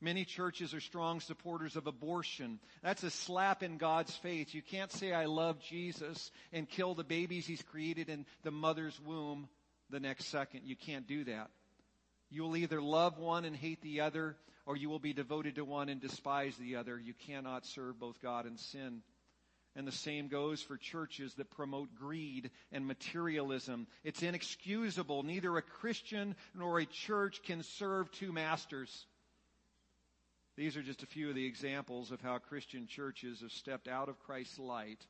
Many 0.00 0.24
churches 0.24 0.72
are 0.72 0.80
strong 0.80 1.20
supporters 1.20 1.76
of 1.76 1.86
abortion. 1.86 2.58
That's 2.82 3.02
a 3.02 3.10
slap 3.10 3.62
in 3.62 3.76
God's 3.76 4.14
face. 4.16 4.54
You 4.54 4.62
can't 4.62 4.90
say, 4.90 5.12
I 5.12 5.26
love 5.26 5.60
Jesus 5.60 6.30
and 6.52 6.68
kill 6.68 6.94
the 6.94 7.04
babies 7.04 7.46
he's 7.46 7.62
created 7.62 8.08
in 8.08 8.24
the 8.42 8.50
mother's 8.50 8.98
womb 9.00 9.48
the 9.90 10.00
next 10.00 10.26
second. 10.26 10.62
You 10.64 10.76
can't 10.76 11.06
do 11.06 11.24
that. 11.24 11.50
You 12.30 12.42
will 12.42 12.56
either 12.56 12.80
love 12.80 13.18
one 13.18 13.44
and 13.44 13.54
hate 13.54 13.82
the 13.82 14.00
other, 14.00 14.36
or 14.64 14.76
you 14.76 14.88
will 14.88 15.00
be 15.00 15.12
devoted 15.12 15.56
to 15.56 15.64
one 15.64 15.88
and 15.88 16.00
despise 16.00 16.56
the 16.56 16.76
other. 16.76 16.98
You 16.98 17.12
cannot 17.26 17.66
serve 17.66 17.98
both 17.98 18.22
God 18.22 18.46
and 18.46 18.58
sin. 18.58 19.02
And 19.76 19.86
the 19.86 19.92
same 19.92 20.28
goes 20.28 20.62
for 20.62 20.76
churches 20.76 21.34
that 21.34 21.50
promote 21.50 21.94
greed 21.94 22.50
and 22.72 22.86
materialism. 22.86 23.86
It's 24.02 24.22
inexcusable. 24.22 25.22
Neither 25.22 25.56
a 25.56 25.62
Christian 25.62 26.34
nor 26.54 26.78
a 26.78 26.86
church 26.86 27.42
can 27.42 27.62
serve 27.62 28.10
two 28.12 28.32
masters. 28.32 29.06
These 30.60 30.76
are 30.76 30.82
just 30.82 31.02
a 31.02 31.06
few 31.06 31.30
of 31.30 31.34
the 31.34 31.46
examples 31.46 32.10
of 32.10 32.20
how 32.20 32.36
Christian 32.36 32.86
churches 32.86 33.40
have 33.40 33.50
stepped 33.50 33.88
out 33.88 34.10
of 34.10 34.18
Christ's 34.18 34.58
light 34.58 35.06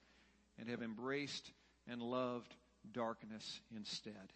and 0.61 0.69
have 0.69 0.81
embraced 0.81 1.51
and 1.89 2.01
loved 2.01 2.55
darkness 2.93 3.61
instead. 3.75 4.33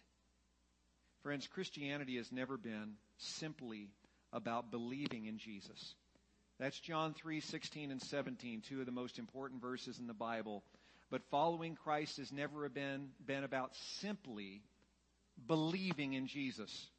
Friends, 1.23 1.47
Christianity 1.47 2.17
has 2.17 2.33
never 2.33 2.57
been 2.57 2.95
simply 3.15 3.87
about 4.33 4.71
believing 4.71 5.25
in 5.25 5.37
Jesus. 5.37 5.95
That's 6.59 6.81
John 6.81 7.13
3, 7.13 7.39
16 7.39 7.91
and 7.91 8.01
17, 8.01 8.63
two 8.67 8.81
of 8.81 8.85
the 8.85 8.91
most 8.91 9.17
important 9.17 9.61
verses 9.61 9.99
in 9.99 10.07
the 10.07 10.13
Bible. 10.13 10.65
But 11.09 11.23
following 11.31 11.75
Christ 11.75 12.17
has 12.17 12.33
never 12.33 12.67
been, 12.67 13.11
been 13.25 13.45
about 13.45 13.73
simply 14.01 14.63
believing 15.47 16.11
in 16.11 16.27
Jesus. 16.27 16.89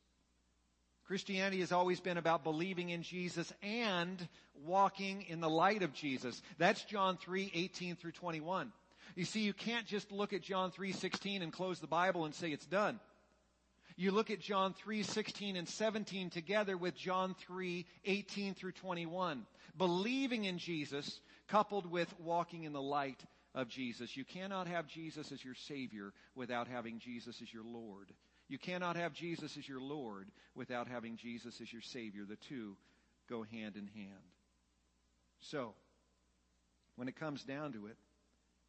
Christianity 1.07 1.61
has 1.61 1.73
always 1.73 2.01
been 2.01 2.19
about 2.19 2.43
believing 2.43 2.91
in 2.91 3.03
Jesus 3.03 3.53
and 3.63 4.29
walking 4.65 5.23
in 5.29 5.41
the 5.41 5.49
light 5.49 5.83
of 5.83 5.93
Jesus. 5.93 6.43
That's 6.59 6.83
John 6.85 7.17
3, 7.17 7.53
18 7.55 7.97
through 7.97 8.13
21. 8.13 8.73
You 9.15 9.25
see, 9.25 9.41
you 9.41 9.53
can't 9.53 9.87
just 9.87 10.11
look 10.11 10.33
at 10.33 10.43
John 10.43 10.73
3, 10.73 10.93
16 10.93 11.43
and 11.43 11.53
close 11.53 11.79
the 11.79 11.87
Bible 11.87 12.25
and 12.25 12.35
say 12.35 12.51
it's 12.51 12.67
done. 12.67 12.99
You 13.97 14.11
look 14.11 14.31
at 14.31 14.41
John 14.41 14.75
3, 14.75 15.05
16 15.05 15.57
and 15.57 15.69
17 15.69 16.31
together 16.31 16.77
with 16.77 16.97
John 16.97 17.35
3, 17.47 17.87
18 18.05 18.55
through 18.55 18.73
21. 18.73 19.47
Believing 19.79 20.45
in 20.45 20.59
Jesus 20.59 21.21
coupled 21.49 21.91
with 21.91 22.13
walking 22.21 22.65
in 22.65 22.73
the 22.73 22.83
light 22.83 23.23
of 23.55 23.69
Jesus. 23.69 24.17
You 24.17 24.25
cannot 24.25 24.67
have 24.67 24.87
Jesus 24.87 25.33
as 25.33 25.43
your 25.43 25.55
Savior 25.55 26.13
without 26.35 26.69
having 26.69 26.99
Jesus 26.99 27.41
as 27.41 27.53
your 27.53 27.65
Lord. 27.65 28.13
You 28.49 28.59
cannot 28.59 28.97
have 28.97 29.13
Jesus 29.13 29.57
as 29.57 29.69
your 29.69 29.81
Lord 29.81 30.29
without 30.55 30.89
having 30.89 31.17
Jesus 31.17 31.61
as 31.61 31.73
your 31.73 31.83
Savior. 31.83 32.25
The 32.25 32.37
two 32.37 32.77
go 33.29 33.43
hand 33.43 33.77
in 33.77 33.89
hand. 33.89 34.13
So, 35.41 35.75
when 36.97 37.09
it 37.09 37.19
comes 37.19 37.43
down 37.43 37.73
to 37.73 37.87
it, 37.87 37.97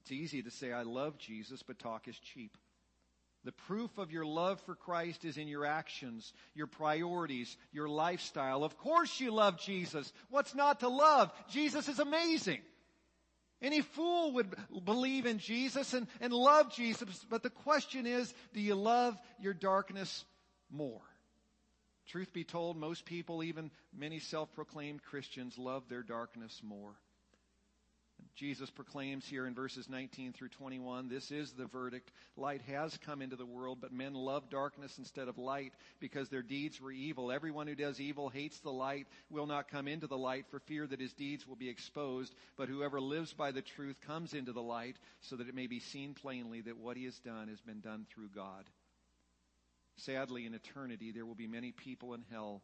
it's 0.02 0.12
easy 0.12 0.42
to 0.42 0.52
say, 0.52 0.72
I 0.72 0.84
love 0.84 1.18
Jesus, 1.18 1.64
but 1.64 1.80
talk 1.80 2.08
is 2.08 2.18
cheap. 2.18 2.58
The 3.44 3.52
proof 3.52 3.98
of 3.98 4.12
your 4.12 4.26
love 4.26 4.60
for 4.62 4.76
Christ 4.76 5.24
is 5.24 5.38
in 5.38 5.48
your 5.48 5.66
actions, 5.66 6.34
your 6.54 6.68
priorities, 6.68 7.56
your 7.72 7.88
lifestyle. 7.88 8.64
Of 8.64 8.78
course 8.78 9.20
you 9.20 9.32
love 9.32 9.58
Jesus. 9.60 10.12
What's 10.30 10.56
not 10.56 10.82
to 10.82 10.90
love? 10.90 11.32
Jesus 11.50 11.88
is 11.88 12.00
amazing. 12.00 12.60
Any 13.62 13.82
fool 13.82 14.34
would 14.34 14.56
believe 14.86 15.26
in 15.26 15.40
Jesus 15.40 15.94
and, 15.94 16.08
and 16.22 16.32
love 16.32 16.72
Jesus, 16.72 17.26
but 17.30 17.42
the 17.42 17.50
question 17.50 18.06
is, 18.06 18.34
do 18.54 18.62
you 18.62 18.76
love 18.76 19.18
your 19.40 19.54
darkness 19.54 20.26
more? 20.70 21.02
Truth 22.08 22.34
be 22.34 22.44
told, 22.44 22.78
most 22.78 23.04
people, 23.04 23.44
even 23.44 23.72
many 23.94 24.20
self-proclaimed 24.20 25.02
Christians, 25.04 25.58
love 25.58 25.90
their 25.90 26.04
darkness 26.04 26.62
more. 26.64 26.96
Jesus 28.38 28.70
proclaims 28.70 29.28
here 29.28 29.48
in 29.48 29.56
verses 29.56 29.90
19 29.90 30.32
through 30.32 30.50
21, 30.50 31.10
this 31.10 31.32
is 31.32 31.54
the 31.54 31.66
verdict. 31.66 32.12
Light 32.36 32.62
has 32.68 32.96
come 33.04 33.24
into 33.24 33.36
the 33.36 33.48
world, 33.48 33.80
but 33.82 33.92
men 33.92 34.14
love 34.14 34.48
darkness 34.52 35.00
instead 35.00 35.28
of 35.28 35.40
light 35.40 35.74
because 36.00 36.30
their 36.30 36.44
deeds 36.44 36.80
were 36.80 36.92
evil. 36.92 37.32
Everyone 37.32 37.66
who 37.66 37.74
does 37.74 38.00
evil 38.00 38.30
hates 38.30 38.60
the 38.60 38.72
light, 38.72 39.08
will 39.32 39.48
not 39.48 39.72
come 39.72 39.88
into 39.88 40.06
the 40.06 40.20
light 40.20 40.46
for 40.52 40.60
fear 40.60 40.86
that 40.86 41.00
his 41.00 41.14
deeds 41.14 41.48
will 41.48 41.56
be 41.56 41.68
exposed. 41.68 42.36
But 42.58 42.70
whoever 42.70 43.02
lives 43.02 43.34
by 43.34 43.52
the 43.52 43.64
truth 43.64 44.00
comes 44.06 44.36
into 44.36 44.54
the 44.54 44.62
light 44.62 44.98
so 45.22 45.36
that 45.36 45.50
it 45.50 45.56
may 45.56 45.66
be 45.66 45.80
seen 45.80 46.14
plainly 46.14 46.62
that 46.62 46.78
what 46.78 46.96
he 46.96 47.06
has 47.06 47.18
done 47.18 47.48
has 47.48 47.60
been 47.62 47.80
done 47.80 48.06
through 48.14 48.30
God. 48.36 48.66
Sadly, 49.96 50.46
in 50.46 50.54
eternity, 50.54 51.12
there 51.12 51.26
will 51.26 51.34
be 51.34 51.48
many 51.48 51.72
people 51.72 52.14
in 52.14 52.24
hell 52.30 52.62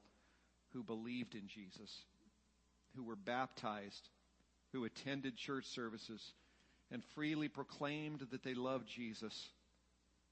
who 0.73 0.83
believed 0.83 1.33
in 1.33 1.47
Jesus, 1.47 2.03
who 2.95 3.03
were 3.03 3.15
baptized, 3.15 4.07
who 4.73 4.83
attended 4.85 5.37
church 5.37 5.65
services 5.67 6.33
and 6.91 7.03
freely 7.15 7.47
proclaimed 7.47 8.19
that 8.31 8.43
they 8.43 8.55
loved 8.55 8.87
Jesus. 8.87 9.49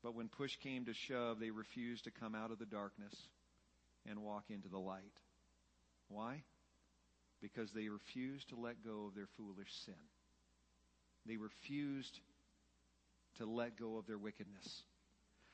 But 0.04 0.16
when 0.16 0.28
push 0.28 0.58
came 0.58 0.86
to 0.86 0.94
shove, 0.94 1.40
they 1.40 1.52
refused 1.52 2.04
to 2.06 2.12
come 2.12 2.36
out 2.36 2.52
of 2.52 2.60
the 2.60 2.66
darkness 2.66 3.14
and 4.10 4.24
walk 4.24 4.46
into 4.50 4.68
the 4.68 4.80
light. 4.80 5.14
Why? 6.10 6.42
Because 7.42 7.72
they 7.72 7.88
refused 7.88 8.50
to 8.50 8.56
let 8.56 8.84
go 8.84 9.06
of 9.08 9.16
their 9.16 9.30
foolish 9.38 9.72
sin. 9.86 9.94
They 11.28 11.38
refused 11.38 12.20
to 13.38 13.46
let 13.46 13.78
go 13.78 13.98
of 13.98 14.08
their 14.08 14.18
wickedness. 14.18 14.84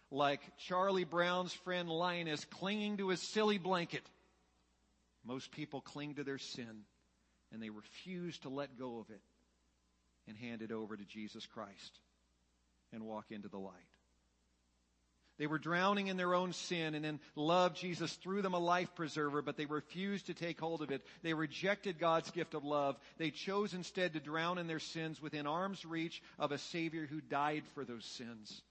Like 0.10 0.42
Charlie 0.58 1.04
Brown's 1.04 1.54
friend 1.54 1.90
Linus 1.90 2.46
clinging 2.46 2.98
to 2.98 3.10
his 3.10 3.22
silly 3.22 3.58
blanket. 3.58 4.04
Most 5.26 5.52
people 5.52 5.82
cling 5.82 6.16
to 6.16 6.24
their 6.24 6.38
sin 6.38 6.86
and 7.52 7.62
they 7.62 7.70
refuse 7.70 8.38
to 8.40 8.50
let 8.50 8.78
go 8.78 9.00
of 9.00 9.10
it 9.10 9.22
and 10.28 10.38
hand 10.38 10.62
it 10.62 10.72
over 10.72 10.96
to 10.96 11.06
Jesus 11.06 11.46
Christ 11.46 12.00
and 12.94 13.04
walk 13.04 13.26
into 13.32 13.48
the 13.48 13.58
light. 13.58 13.74
They 15.38 15.48
were 15.48 15.60
drowning 15.60 16.08
in 16.08 16.18
their 16.18 16.34
own 16.34 16.52
sin 16.52 16.96
and 16.96 17.06
then 17.06 17.20
love 17.36 17.76
Jesus 17.76 18.12
threw 18.14 18.42
them 18.42 18.56
a 18.56 18.60
life 18.60 18.90
preserver, 18.96 19.44
but 19.44 19.56
they 19.56 19.66
refused 19.66 20.28
to 20.28 20.34
take 20.34 20.60
hold 20.60 20.82
of 20.82 20.90
it. 20.90 21.06
They 21.22 21.34
rejected 21.34 22.00
God's 22.00 22.32
gift 22.32 22.56
of 22.56 22.64
love. 22.64 22.98
They 23.20 23.30
chose 23.30 23.76
instead 23.76 24.14
to 24.14 24.20
drown 24.20 24.58
in 24.58 24.66
their 24.66 24.80
sins 24.80 25.22
within 25.22 25.46
arm's 25.46 25.86
reach 25.86 26.24
of 26.40 26.52
a 26.52 26.58
Savior 26.58 27.06
who 27.06 27.22
died 27.22 27.64
for 27.76 27.86
those 27.86 28.06
sins. 28.06 28.62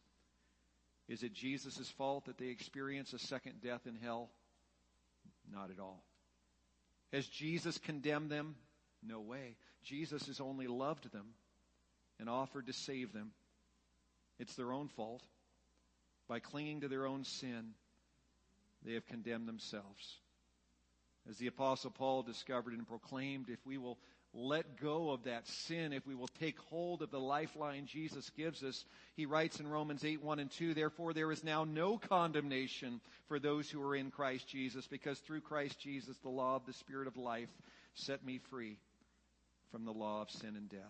Is 1.09 1.23
it 1.23 1.35
Jesus' 1.35 1.89
fault 1.97 2.27
that 2.27 2.37
they 2.37 2.49
experience 2.49 3.13
a 3.13 3.19
second 3.21 3.63
death 3.63 3.87
in 3.87 3.97
hell? 4.03 4.29
Not 5.53 5.71
at 5.71 5.79
all. 5.79 6.03
Has 7.13 7.29
Jesus 7.29 7.79
condemned 7.79 8.31
them? 8.31 8.57
No 9.07 9.21
way. 9.21 9.57
Jesus 9.85 10.27
has 10.27 10.41
only 10.41 10.67
loved 10.67 11.13
them 11.13 11.27
and 12.19 12.29
offered 12.29 12.67
to 12.67 12.73
save 12.73 13.13
them. 13.13 13.33
It's 14.39 14.55
their 14.55 14.73
own 14.73 14.89
fault. 14.89 15.23
By 16.29 16.41
clinging 16.41 16.81
to 16.81 16.89
their 16.89 17.07
own 17.07 17.25
sin, 17.25 17.75
they 18.85 18.95
have 18.95 19.07
condemned 19.07 19.47
themselves. 19.47 20.19
As 21.29 21.39
the 21.39 21.47
apostle 21.47 21.91
Paul 21.91 22.23
discovered 22.23 22.73
and 22.73 22.87
proclaimed, 22.87 23.49
if 23.49 23.65
we 23.65 23.79
will 23.79 23.99
let 24.33 24.81
go 24.81 25.11
of 25.11 25.25
that 25.25 25.47
sin, 25.47 25.93
if 25.93 26.07
we 26.07 26.15
will 26.15 26.29
take 26.41 26.59
hold 26.69 27.03
of 27.03 27.11
the 27.11 27.21
lifeline 27.21 27.87
Jesus 27.87 28.29
gives 28.31 28.63
us, 28.63 28.85
he 29.17 29.25
writes 29.25 29.61
in 29.61 29.67
Romans 29.67 30.05
8, 30.05 30.23
1 30.23 30.39
and 30.41 30.51
2, 30.51 30.75
therefore 30.75 31.13
there 31.13 31.33
is 31.33 31.43
now 31.43 31.65
no 31.65 31.97
condemnation 31.97 33.01
for 33.29 33.39
those 33.39 33.71
who 33.71 33.83
are 33.83 33.97
in 33.97 34.11
Christ 34.11 34.49
Jesus, 34.49 34.87
because 34.87 35.19
through 35.21 35.41
Christ 35.41 35.81
Jesus 35.81 36.17
the 36.19 36.29
law 36.29 36.57
of 36.57 36.67
the 36.67 36.75
Spirit 36.75 37.09
of 37.09 37.17
life 37.17 37.49
set 37.95 38.25
me 38.25 38.39
free 38.51 38.79
from 39.71 39.85
the 39.85 39.93
law 39.93 40.23
of 40.23 40.31
sin 40.31 40.57
and 40.57 40.69
death. 40.69 40.81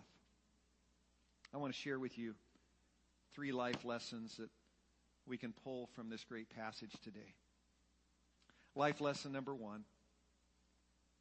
I 1.53 1.57
want 1.57 1.73
to 1.73 1.79
share 1.79 1.99
with 1.99 2.17
you 2.17 2.35
three 3.33 3.51
life 3.51 3.85
lessons 3.85 4.37
that 4.37 4.49
we 5.27 5.37
can 5.37 5.53
pull 5.63 5.87
from 5.95 6.09
this 6.09 6.23
great 6.23 6.49
passage 6.49 6.93
today. 7.03 7.33
Life 8.75 9.01
lesson 9.01 9.31
number 9.31 9.53
one. 9.55 9.83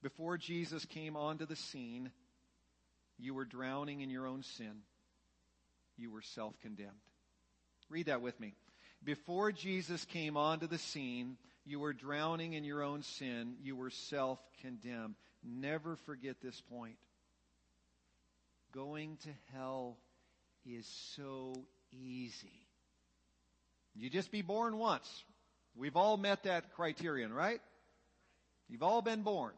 Before 0.02 0.36
Jesus 0.36 0.84
came 0.84 1.16
onto 1.16 1.46
the 1.46 1.56
scene, 1.56 2.10
you 3.18 3.34
were 3.34 3.44
drowning 3.44 4.00
in 4.00 4.10
your 4.10 4.26
own 4.26 4.42
sin. 4.42 4.82
You 5.96 6.10
were 6.10 6.22
self 6.22 6.58
condemned. 6.60 6.90
Read 7.88 8.06
that 8.06 8.20
with 8.20 8.38
me. 8.38 8.54
Before 9.02 9.52
Jesus 9.52 10.04
came 10.04 10.36
onto 10.36 10.66
the 10.66 10.78
scene, 10.78 11.36
you 11.64 11.80
were 11.80 11.92
drowning 11.92 12.52
in 12.52 12.64
your 12.64 12.82
own 12.82 13.02
sin. 13.02 13.54
You 13.62 13.76
were 13.76 13.90
self 13.90 14.38
condemned. 14.60 15.14
Never 15.42 15.96
forget 16.06 16.36
this 16.42 16.60
point. 16.60 16.96
Going 18.76 19.16
to 19.22 19.30
hell 19.54 19.96
is 20.66 20.86
so 21.16 21.54
easy. 21.92 22.60
You 23.94 24.10
just 24.10 24.30
be 24.30 24.42
born 24.42 24.76
once. 24.76 25.24
We've 25.74 25.96
all 25.96 26.18
met 26.18 26.42
that 26.42 26.74
criterion, 26.74 27.32
right? 27.32 27.60
You've 28.68 28.82
all 28.82 29.00
been 29.00 29.22
born. 29.22 29.54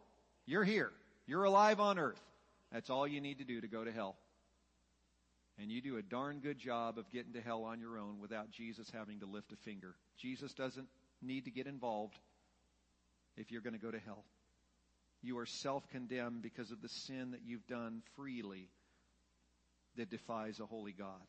You're 0.46 0.62
here. 0.62 0.92
You're 1.26 1.42
alive 1.42 1.80
on 1.80 1.98
earth. 1.98 2.22
That's 2.70 2.90
all 2.90 3.08
you 3.08 3.20
need 3.20 3.38
to 3.38 3.44
do 3.44 3.60
to 3.60 3.66
go 3.66 3.82
to 3.82 3.90
hell. 3.90 4.14
And 5.60 5.68
you 5.72 5.82
do 5.82 5.96
a 5.96 6.02
darn 6.02 6.38
good 6.38 6.60
job 6.60 6.96
of 6.96 7.10
getting 7.10 7.32
to 7.32 7.40
hell 7.40 7.64
on 7.64 7.80
your 7.80 7.98
own 7.98 8.20
without 8.20 8.52
Jesus 8.52 8.88
having 8.94 9.18
to 9.18 9.26
lift 9.26 9.52
a 9.52 9.56
finger. 9.56 9.96
Jesus 10.18 10.52
doesn't 10.52 10.86
need 11.20 11.46
to 11.46 11.50
get 11.50 11.66
involved 11.66 12.14
if 13.36 13.50
you're 13.50 13.62
going 13.62 13.74
to 13.74 13.84
go 13.84 13.90
to 13.90 13.98
hell. 13.98 14.22
You 15.22 15.38
are 15.38 15.46
self 15.46 15.88
condemned 15.88 16.42
because 16.42 16.70
of 16.70 16.80
the 16.80 16.88
sin 16.88 17.32
that 17.32 17.40
you've 17.44 17.66
done 17.66 18.02
freely 18.14 18.68
that 19.98 20.10
defies 20.10 20.58
a 20.58 20.66
holy 20.66 20.92
God. 20.92 21.22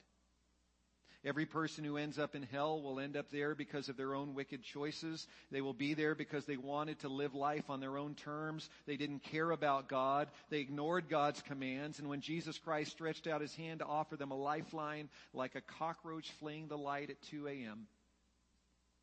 Every 1.26 1.46
person 1.46 1.84
who 1.84 1.98
ends 1.98 2.18
up 2.18 2.34
in 2.34 2.44
hell 2.44 2.82
will 2.82 2.98
end 2.98 3.18
up 3.18 3.30
there 3.30 3.54
because 3.54 3.90
of 3.90 3.98
their 3.98 4.16
own 4.16 4.34
wicked 4.36 4.64
choices. 4.64 5.28
They 5.52 5.60
will 5.60 5.74
be 5.74 5.94
there 5.94 6.16
because 6.16 6.46
they 6.46 6.56
wanted 6.56 7.00
to 7.00 7.10
live 7.10 7.36
life 7.36 7.70
on 7.70 7.82
their 7.82 7.98
own 7.98 8.16
terms. 8.16 8.70
They 8.86 8.96
didn't 8.96 9.24
care 9.24 9.52
about 9.52 9.90
God. 9.90 10.30
They 10.50 10.60
ignored 10.60 11.10
God's 11.10 11.42
commands. 11.42 12.00
And 12.00 12.08
when 12.08 12.22
Jesus 12.22 12.58
Christ 12.58 12.92
stretched 12.92 13.28
out 13.28 13.42
his 13.42 13.54
hand 13.54 13.80
to 13.80 13.86
offer 13.86 14.16
them 14.16 14.32
a 14.32 14.38
lifeline, 14.38 15.10
like 15.34 15.56
a 15.56 15.62
cockroach 15.62 16.32
fleeing 16.40 16.70
the 16.70 16.78
light 16.78 17.10
at 17.10 17.22
2 17.24 17.48
a.m., 17.50 17.88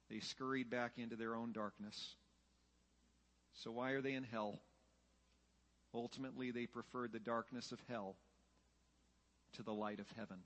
they 0.09 0.20
scurried 0.20 0.70
back 0.70 0.92
into 0.96 1.16
their 1.16 1.37
own 1.37 1.52
darkness. 1.52 2.14
So 3.57 3.72
why 3.72 3.90
are 3.90 4.00
they 4.00 4.14
in 4.14 4.24
hell? 4.24 4.59
Ultimately, 5.92 6.50
they 6.50 6.66
preferred 6.66 7.12
the 7.12 7.18
darkness 7.18 7.72
of 7.72 7.81
hell 7.90 8.16
to 9.55 9.63
the 9.63 9.73
light 9.73 10.01
of 10.01 10.07
heaven. 10.17 10.39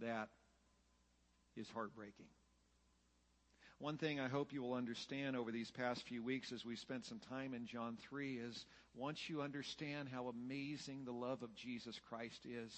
That 0.00 0.28
is 1.56 1.68
heartbreaking. 1.74 2.26
One 3.78 3.98
thing 3.98 4.20
I 4.20 4.28
hope 4.28 4.52
you 4.52 4.62
will 4.62 4.74
understand 4.74 5.36
over 5.36 5.50
these 5.50 5.70
past 5.70 6.02
few 6.08 6.22
weeks 6.22 6.52
as 6.52 6.64
we 6.64 6.76
spent 6.76 7.04
some 7.06 7.20
time 7.28 7.54
in 7.54 7.66
John 7.66 7.98
3 8.08 8.38
is 8.38 8.64
once 8.94 9.18
you 9.28 9.42
understand 9.42 10.08
how 10.08 10.28
amazing 10.28 11.04
the 11.04 11.12
love 11.12 11.42
of 11.42 11.54
Jesus 11.54 11.98
Christ 12.08 12.46
is, 12.46 12.72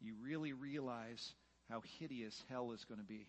you 0.00 0.14
really 0.22 0.52
realize 0.52 1.32
how 1.70 1.82
hideous 1.98 2.34
hell 2.48 2.72
is 2.72 2.84
going 2.84 3.00
to 3.00 3.06
be. 3.06 3.28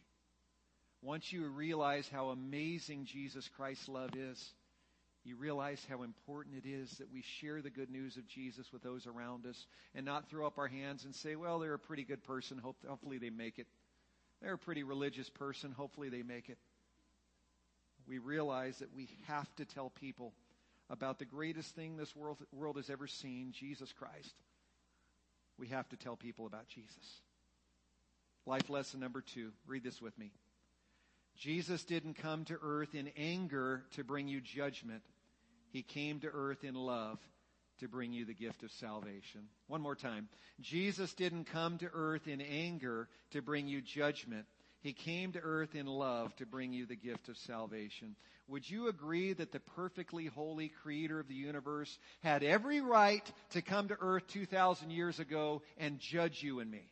Once 1.01 1.31
you 1.31 1.47
realize 1.47 2.09
how 2.11 2.29
amazing 2.29 3.05
Jesus 3.05 3.47
Christ's 3.55 3.87
love 3.87 4.09
is, 4.15 4.53
you 5.23 5.35
realize 5.35 5.85
how 5.89 6.03
important 6.03 6.55
it 6.63 6.67
is 6.67 6.91
that 6.97 7.11
we 7.11 7.21
share 7.21 7.61
the 7.61 7.69
good 7.69 7.89
news 7.89 8.17
of 8.17 8.27
Jesus 8.27 8.71
with 8.71 8.81
those 8.81 9.05
around 9.05 9.45
us 9.45 9.67
and 9.93 10.05
not 10.05 10.29
throw 10.29 10.47
up 10.47 10.57
our 10.57 10.67
hands 10.67 11.03
and 11.05 11.13
say, 11.13 11.35
well, 11.35 11.59
they're 11.59 11.73
a 11.73 11.79
pretty 11.79 12.03
good 12.03 12.23
person. 12.23 12.57
Hope, 12.57 12.77
hopefully 12.87 13.17
they 13.17 13.29
make 13.29 13.59
it. 13.59 13.67
They're 14.41 14.53
a 14.53 14.57
pretty 14.57 14.83
religious 14.83 15.29
person. 15.29 15.71
Hopefully 15.71 16.09
they 16.09 16.23
make 16.23 16.49
it. 16.49 16.57
We 18.07 18.17
realize 18.17 18.79
that 18.79 18.95
we 18.95 19.09
have 19.27 19.53
to 19.57 19.65
tell 19.65 19.89
people 19.89 20.33
about 20.89 21.19
the 21.19 21.25
greatest 21.25 21.75
thing 21.75 21.97
this 21.97 22.15
world, 22.15 22.37
world 22.51 22.77
has 22.77 22.89
ever 22.89 23.05
seen, 23.05 23.51
Jesus 23.51 23.91
Christ. 23.91 24.33
We 25.57 25.67
have 25.67 25.87
to 25.89 25.97
tell 25.97 26.15
people 26.15 26.47
about 26.47 26.67
Jesus. 26.69 27.21
Life 28.45 28.69
lesson 28.69 29.01
number 29.01 29.21
two. 29.21 29.51
Read 29.67 29.83
this 29.83 30.01
with 30.01 30.17
me. 30.17 30.31
Jesus 31.39 31.83
didn't 31.85 32.15
come 32.15 32.43
to 32.45 32.57
earth 32.61 32.93
in 32.93 33.09
anger 33.15 33.83
to 33.95 34.03
bring 34.03 34.27
you 34.27 34.41
judgment. 34.41 35.01
He 35.71 35.83
came 35.83 36.19
to 36.19 36.27
earth 36.27 36.65
in 36.65 36.75
love 36.75 37.17
to 37.79 37.87
bring 37.87 38.11
you 38.11 38.25
the 38.25 38.33
gift 38.33 38.63
of 38.63 38.71
salvation. 38.71 39.47
One 39.67 39.81
more 39.81 39.95
time. 39.95 40.27
Jesus 40.59 41.13
didn't 41.13 41.45
come 41.45 41.77
to 41.77 41.89
earth 41.93 42.27
in 42.27 42.41
anger 42.41 43.07
to 43.31 43.41
bring 43.41 43.69
you 43.69 43.81
judgment. 43.81 44.45
He 44.81 44.91
came 44.91 45.31
to 45.31 45.39
earth 45.39 45.75
in 45.75 45.85
love 45.85 46.35
to 46.37 46.45
bring 46.45 46.73
you 46.73 46.85
the 46.85 46.95
gift 46.95 47.29
of 47.29 47.37
salvation. 47.37 48.15
Would 48.49 48.69
you 48.69 48.89
agree 48.89 49.31
that 49.33 49.51
the 49.51 49.59
perfectly 49.59 50.25
holy 50.25 50.69
creator 50.69 51.19
of 51.19 51.27
the 51.27 51.35
universe 51.35 51.97
had 52.21 52.43
every 52.43 52.81
right 52.81 53.29
to 53.51 53.61
come 53.61 53.89
to 53.89 53.97
earth 53.99 54.27
2,000 54.27 54.89
years 54.89 55.19
ago 55.19 55.61
and 55.77 55.99
judge 55.99 56.43
you 56.43 56.59
and 56.59 56.69
me? 56.69 56.91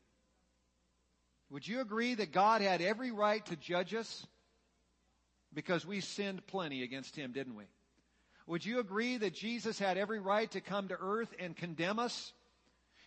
Would 1.50 1.68
you 1.68 1.80
agree 1.82 2.14
that 2.16 2.34
God 2.34 2.62
had 2.62 2.82
every 2.82 3.12
right 3.12 3.46
to 3.48 3.56
judge 3.56 3.94
us? 3.94 4.26
Because 5.58 5.88
we 5.88 6.02
sinned 6.02 6.46
plenty 6.46 6.84
against 6.84 7.15
him, 7.15 7.32
didn't 7.32 7.56
we? 7.56 7.63
Would 8.46 8.63
you 8.63 8.78
agree 8.78 9.17
that 9.17 9.34
Jesus 9.34 9.80
had 9.80 9.98
every 9.98 10.20
right 10.20 10.52
to 10.52 10.62
come 10.62 10.89
to 10.89 10.98
earth 11.00 11.34
and 11.39 11.58
condemn 11.58 11.98
us? 11.98 12.32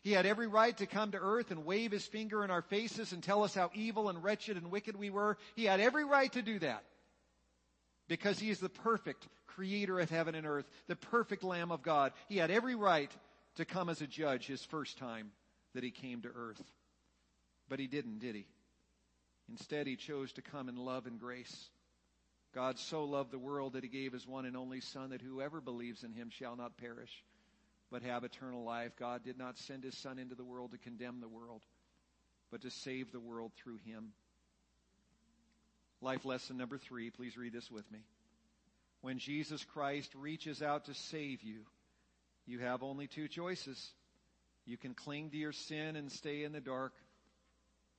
He 0.02 0.10
had 0.10 0.26
every 0.26 0.48
right 0.48 0.76
to 0.78 0.86
come 0.86 1.12
to 1.12 1.18
earth 1.18 1.52
and 1.52 1.64
wave 1.64 1.92
his 1.92 2.04
finger 2.04 2.42
in 2.42 2.50
our 2.50 2.62
faces 2.62 3.12
and 3.12 3.22
tell 3.22 3.44
us 3.44 3.54
how 3.54 3.70
evil 3.72 4.08
and 4.08 4.20
wretched 4.20 4.56
and 4.56 4.72
wicked 4.72 4.96
we 4.96 5.10
were. 5.10 5.38
He 5.54 5.64
had 5.64 5.78
every 5.78 6.04
right 6.04 6.32
to 6.32 6.42
do 6.42 6.58
that 6.58 6.82
because 8.08 8.40
he 8.40 8.50
is 8.50 8.58
the 8.58 8.68
perfect 8.68 9.28
creator 9.46 10.00
of 10.00 10.10
heaven 10.10 10.34
and 10.34 10.44
earth, 10.44 10.68
the 10.88 10.96
perfect 10.96 11.44
Lamb 11.44 11.70
of 11.70 11.82
God. 11.82 12.12
He 12.28 12.38
had 12.38 12.50
every 12.50 12.74
right 12.74 13.12
to 13.58 13.64
come 13.64 13.88
as 13.88 14.00
a 14.00 14.08
judge 14.08 14.48
his 14.48 14.64
first 14.64 14.98
time 14.98 15.30
that 15.74 15.84
he 15.84 15.92
came 15.92 16.22
to 16.22 16.30
earth. 16.34 16.64
But 17.68 17.78
he 17.78 17.86
didn't, 17.86 18.18
did 18.18 18.34
he? 18.34 18.48
Instead, 19.48 19.86
he 19.86 19.94
chose 19.94 20.32
to 20.32 20.42
come 20.42 20.68
in 20.68 20.74
love 20.74 21.06
and 21.06 21.20
grace 21.20 21.70
God 22.54 22.78
so 22.78 23.04
loved 23.04 23.30
the 23.30 23.38
world 23.38 23.74
that 23.74 23.84
he 23.84 23.88
gave 23.88 24.12
his 24.12 24.26
one 24.26 24.44
and 24.44 24.56
only 24.56 24.80
Son 24.80 25.10
that 25.10 25.22
whoever 25.22 25.60
believes 25.60 26.02
in 26.02 26.12
him 26.12 26.30
shall 26.30 26.56
not 26.56 26.76
perish, 26.76 27.24
but 27.90 28.02
have 28.02 28.24
eternal 28.24 28.64
life. 28.64 28.92
God 28.98 29.22
did 29.24 29.38
not 29.38 29.58
send 29.58 29.84
his 29.84 29.96
Son 29.96 30.18
into 30.18 30.34
the 30.34 30.44
world 30.44 30.72
to 30.72 30.78
condemn 30.78 31.20
the 31.20 31.28
world, 31.28 31.62
but 32.50 32.62
to 32.62 32.70
save 32.70 33.12
the 33.12 33.20
world 33.20 33.52
through 33.56 33.78
him. 33.84 34.12
Life 36.02 36.24
lesson 36.24 36.56
number 36.56 36.78
three, 36.78 37.10
please 37.10 37.36
read 37.36 37.52
this 37.52 37.70
with 37.70 37.90
me. 37.92 38.00
When 39.02 39.18
Jesus 39.18 39.64
Christ 39.64 40.12
reaches 40.14 40.60
out 40.60 40.86
to 40.86 40.94
save 40.94 41.42
you, 41.42 41.60
you 42.46 42.58
have 42.58 42.82
only 42.82 43.06
two 43.06 43.28
choices. 43.28 43.90
You 44.66 44.76
can 44.76 44.94
cling 44.94 45.30
to 45.30 45.36
your 45.36 45.52
sin 45.52 45.96
and 45.96 46.10
stay 46.10 46.42
in 46.42 46.52
the 46.52 46.60
dark, 46.60 46.94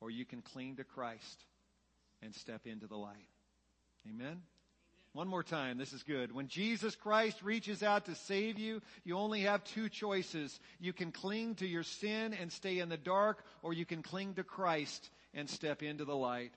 or 0.00 0.10
you 0.10 0.24
can 0.24 0.42
cling 0.42 0.76
to 0.76 0.84
Christ 0.84 1.44
and 2.22 2.34
step 2.34 2.66
into 2.66 2.86
the 2.86 2.96
light. 2.96 3.31
Amen? 4.08 4.42
One 5.12 5.28
more 5.28 5.42
time. 5.42 5.76
This 5.76 5.92
is 5.92 6.02
good. 6.02 6.32
When 6.34 6.48
Jesus 6.48 6.96
Christ 6.96 7.42
reaches 7.42 7.82
out 7.82 8.06
to 8.06 8.14
save 8.14 8.58
you, 8.58 8.80
you 9.04 9.16
only 9.16 9.42
have 9.42 9.62
two 9.62 9.88
choices. 9.90 10.58
You 10.80 10.94
can 10.94 11.12
cling 11.12 11.56
to 11.56 11.66
your 11.66 11.82
sin 11.82 12.32
and 12.32 12.50
stay 12.50 12.78
in 12.78 12.88
the 12.88 12.96
dark, 12.96 13.44
or 13.62 13.74
you 13.74 13.84
can 13.84 14.02
cling 14.02 14.34
to 14.34 14.44
Christ 14.44 15.10
and 15.34 15.50
step 15.50 15.82
into 15.82 16.06
the 16.06 16.16
light. 16.16 16.52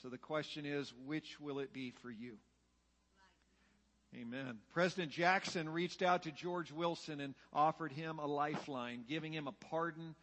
So 0.00 0.08
the 0.08 0.18
question 0.18 0.64
is, 0.64 0.92
which 1.06 1.40
will 1.40 1.58
it 1.58 1.72
be 1.72 1.90
for 2.02 2.10
you? 2.10 2.34
Amen. 4.14 4.58
President 4.72 5.10
Jackson 5.10 5.68
reached 5.68 6.00
out 6.00 6.22
to 6.22 6.30
George 6.30 6.70
Wilson 6.70 7.20
and 7.20 7.34
offered 7.52 7.92
him 7.92 8.20
a 8.20 8.26
lifeline, 8.26 9.04
giving 9.08 9.32
him 9.32 9.48
a 9.48 9.52
pardon 9.52 10.14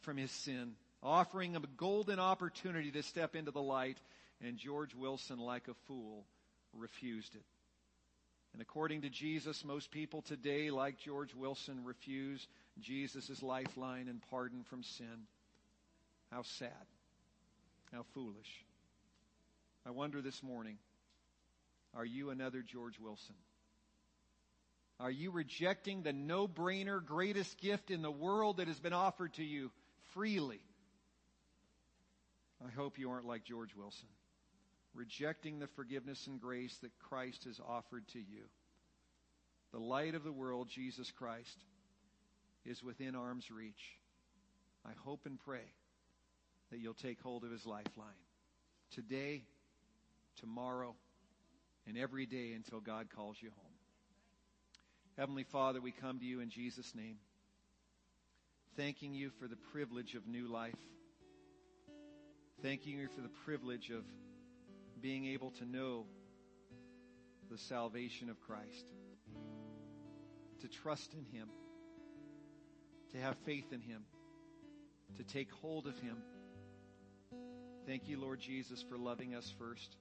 from 0.00 0.16
his 0.16 0.30
sin. 0.30 0.72
offering 1.02 1.52
him 1.52 1.62
a 1.62 1.76
golden 1.76 2.18
opportunity 2.18 2.90
to 2.90 3.02
step 3.02 3.36
into 3.36 3.50
the 3.50 3.62
light, 3.62 3.98
and 4.44 4.56
George 4.56 4.94
Wilson, 4.94 5.38
like 5.38 5.68
a 5.68 5.74
fool, 5.86 6.24
refused 6.72 7.34
it. 7.34 7.44
And 8.52 8.62
according 8.62 9.02
to 9.02 9.10
Jesus, 9.10 9.64
most 9.64 9.90
people 9.90 10.22
today, 10.22 10.70
like 10.70 10.98
George 10.98 11.34
Wilson, 11.34 11.84
refuse 11.84 12.46
Jesus' 12.80 13.42
lifeline 13.42 14.08
and 14.08 14.22
pardon 14.30 14.64
from 14.64 14.82
sin. 14.82 15.26
How 16.32 16.42
sad. 16.42 16.70
How 17.92 18.04
foolish. 18.14 18.64
I 19.86 19.90
wonder 19.90 20.20
this 20.20 20.42
morning, 20.42 20.78
are 21.94 22.04
you 22.04 22.30
another 22.30 22.62
George 22.62 22.98
Wilson? 22.98 23.34
Are 24.98 25.10
you 25.10 25.30
rejecting 25.30 26.02
the 26.02 26.12
no-brainer 26.12 27.04
greatest 27.04 27.58
gift 27.58 27.90
in 27.90 28.00
the 28.00 28.10
world 28.10 28.56
that 28.56 28.68
has 28.68 28.80
been 28.80 28.94
offered 28.94 29.34
to 29.34 29.44
you 29.44 29.70
freely? 30.14 30.60
I 32.66 32.70
hope 32.70 32.98
you 32.98 33.10
aren't 33.10 33.26
like 33.26 33.44
George 33.44 33.74
Wilson, 33.76 34.08
rejecting 34.96 35.58
the 35.58 35.66
forgiveness 35.68 36.26
and 36.26 36.40
grace 36.40 36.76
that 36.82 36.98
Christ 36.98 37.44
has 37.44 37.60
offered 37.66 38.08
to 38.08 38.18
you. 38.18 38.44
The 39.72 39.78
light 39.78 40.14
of 40.14 40.24
the 40.24 40.32
world, 40.32 40.68
Jesus 40.68 41.10
Christ, 41.10 41.64
is 42.64 42.82
within 42.82 43.14
arm's 43.14 43.50
reach. 43.50 43.98
I 44.84 44.92
hope 45.04 45.26
and 45.26 45.38
pray 45.38 45.64
that 46.70 46.80
you'll 46.80 46.94
take 46.94 47.20
hold 47.20 47.44
of 47.44 47.50
his 47.50 47.66
lifeline 47.66 48.08
today, 48.94 49.42
tomorrow, 50.40 50.94
and 51.86 51.98
every 51.98 52.26
day 52.26 52.52
until 52.54 52.80
God 52.80 53.08
calls 53.14 53.36
you 53.40 53.50
home. 53.50 53.72
Heavenly 55.16 55.44
Father, 55.44 55.80
we 55.80 55.92
come 55.92 56.18
to 56.18 56.24
you 56.24 56.40
in 56.40 56.50
Jesus' 56.50 56.94
name, 56.94 57.16
thanking 58.76 59.14
you 59.14 59.30
for 59.40 59.48
the 59.48 59.56
privilege 59.72 60.14
of 60.14 60.26
new 60.26 60.46
life, 60.46 60.74
thanking 62.62 62.98
you 62.98 63.08
for 63.14 63.22
the 63.22 63.30
privilege 63.44 63.90
of 63.90 64.04
being 65.00 65.26
able 65.26 65.50
to 65.52 65.64
know 65.64 66.06
the 67.50 67.58
salvation 67.58 68.28
of 68.28 68.40
Christ, 68.40 68.86
to 70.60 70.68
trust 70.68 71.14
in 71.14 71.24
Him, 71.24 71.48
to 73.12 73.18
have 73.18 73.36
faith 73.44 73.72
in 73.72 73.80
Him, 73.80 74.02
to 75.16 75.24
take 75.24 75.50
hold 75.52 75.86
of 75.86 75.98
Him. 75.98 76.16
Thank 77.86 78.08
you, 78.08 78.20
Lord 78.20 78.40
Jesus, 78.40 78.82
for 78.88 78.98
loving 78.98 79.34
us 79.34 79.52
first 79.58 79.96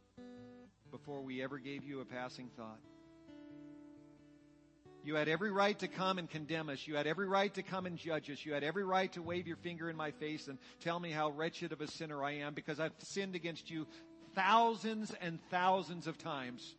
before 0.92 1.22
we 1.22 1.44
ever 1.44 1.60
gave 1.60 1.84
you 1.84 2.02
a 2.02 2.06
passing 2.06 2.50
thought. 2.58 2.80
You 5.04 5.14
had 5.14 5.30
every 5.30 5.52
right 5.52 5.78
to 5.80 5.88
come 5.88 6.18
and 6.18 6.28
condemn 6.28 6.68
us. 6.68 6.88
You 6.88 6.96
had 6.96 7.06
every 7.06 7.28
right 7.28 7.54
to 7.54 7.62
come 7.62 7.86
and 7.86 7.96
judge 7.96 8.32
us. 8.32 8.44
You 8.44 8.54
had 8.54 8.64
every 8.64 8.84
right 8.84 9.12
to 9.14 9.22
wave 9.22 9.46
your 9.46 9.58
finger 9.58 9.88
in 9.88 9.96
my 9.96 10.10
face 10.10 10.48
and 10.48 10.58
tell 10.80 11.00
me 11.00 11.12
how 11.12 11.30
wretched 11.30 11.72
of 11.72 11.82
a 11.82 11.88
sinner 11.88 12.24
I 12.24 12.38
am 12.38 12.56
because 12.56 12.80
I've 12.80 12.92
sinned 12.98 13.36
against 13.36 13.70
you 13.70 13.86
thousands 14.36 15.14
and 15.22 15.40
thousands 15.50 16.08
of 16.08 16.18
times. 16.18 16.76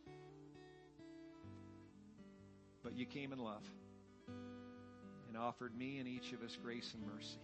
But 2.83 2.95
you 2.95 3.05
came 3.05 3.33
in 3.33 3.39
love 3.39 3.63
and 5.27 5.37
offered 5.37 5.75
me 5.77 5.97
and 5.97 6.07
each 6.07 6.31
of 6.31 6.41
us 6.41 6.57
grace 6.61 6.93
and 6.93 7.05
mercy. 7.05 7.39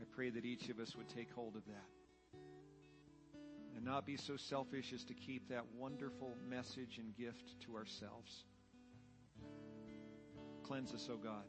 I 0.00 0.04
pray 0.14 0.30
that 0.30 0.44
each 0.44 0.68
of 0.68 0.78
us 0.78 0.94
would 0.96 1.08
take 1.08 1.30
hold 1.32 1.56
of 1.56 1.64
that 1.66 2.40
and 3.76 3.84
not 3.84 4.06
be 4.06 4.16
so 4.16 4.36
selfish 4.36 4.92
as 4.94 5.04
to 5.04 5.14
keep 5.14 5.48
that 5.50 5.64
wonderful 5.76 6.36
message 6.48 6.98
and 6.98 7.14
gift 7.16 7.60
to 7.60 7.76
ourselves. 7.76 8.44
Cleanse 10.62 10.94
us, 10.94 11.08
oh 11.12 11.18
God. 11.18 11.44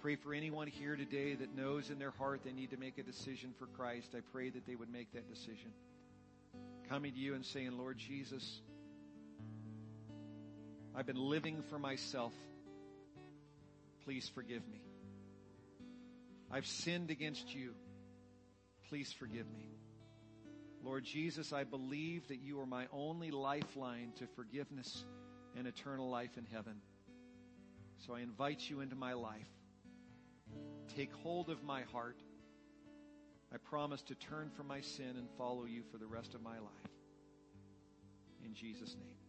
Pray 0.00 0.16
for 0.16 0.34
anyone 0.34 0.68
here 0.68 0.94
today 0.94 1.34
that 1.34 1.56
knows 1.56 1.90
in 1.90 1.98
their 1.98 2.10
heart 2.12 2.42
they 2.44 2.52
need 2.52 2.70
to 2.70 2.76
make 2.76 2.98
a 2.98 3.02
decision 3.02 3.54
for 3.58 3.66
Christ. 3.66 4.14
I 4.14 4.20
pray 4.32 4.50
that 4.50 4.66
they 4.66 4.74
would 4.74 4.92
make 4.92 5.12
that 5.14 5.28
decision. 5.28 5.72
Coming 6.88 7.12
to 7.12 7.18
you 7.18 7.34
and 7.34 7.44
saying, 7.44 7.76
Lord 7.76 7.98
Jesus, 7.98 8.60
I've 10.94 11.06
been 11.06 11.16
living 11.16 11.62
for 11.70 11.78
myself. 11.78 12.32
Please 14.04 14.30
forgive 14.34 14.66
me. 14.68 14.80
I've 16.50 16.66
sinned 16.66 17.10
against 17.10 17.54
you. 17.54 17.72
Please 18.88 19.12
forgive 19.18 19.46
me. 19.52 19.68
Lord 20.84 21.04
Jesus, 21.04 21.52
I 21.52 21.64
believe 21.64 22.28
that 22.28 22.38
you 22.38 22.60
are 22.60 22.66
my 22.66 22.86
only 22.92 23.32
lifeline 23.32 24.12
to 24.18 24.26
forgiveness 24.36 25.04
and 25.56 25.66
eternal 25.66 26.08
life 26.08 26.36
in 26.36 26.46
heaven. 26.52 26.76
So 28.06 28.14
I 28.14 28.20
invite 28.20 28.60
you 28.70 28.80
into 28.80 28.94
my 28.94 29.14
life. 29.14 29.48
Take 30.94 31.12
hold 31.22 31.50
of 31.50 31.62
my 31.64 31.82
heart. 31.82 32.16
I 33.52 33.58
promise 33.58 34.02
to 34.02 34.14
turn 34.14 34.50
from 34.56 34.66
my 34.66 34.80
sin 34.80 35.16
and 35.16 35.28
follow 35.38 35.64
you 35.64 35.82
for 35.90 35.98
the 35.98 36.06
rest 36.06 36.34
of 36.34 36.42
my 36.42 36.58
life. 36.58 36.92
In 38.44 38.54
Jesus' 38.54 38.94
name. 38.98 39.25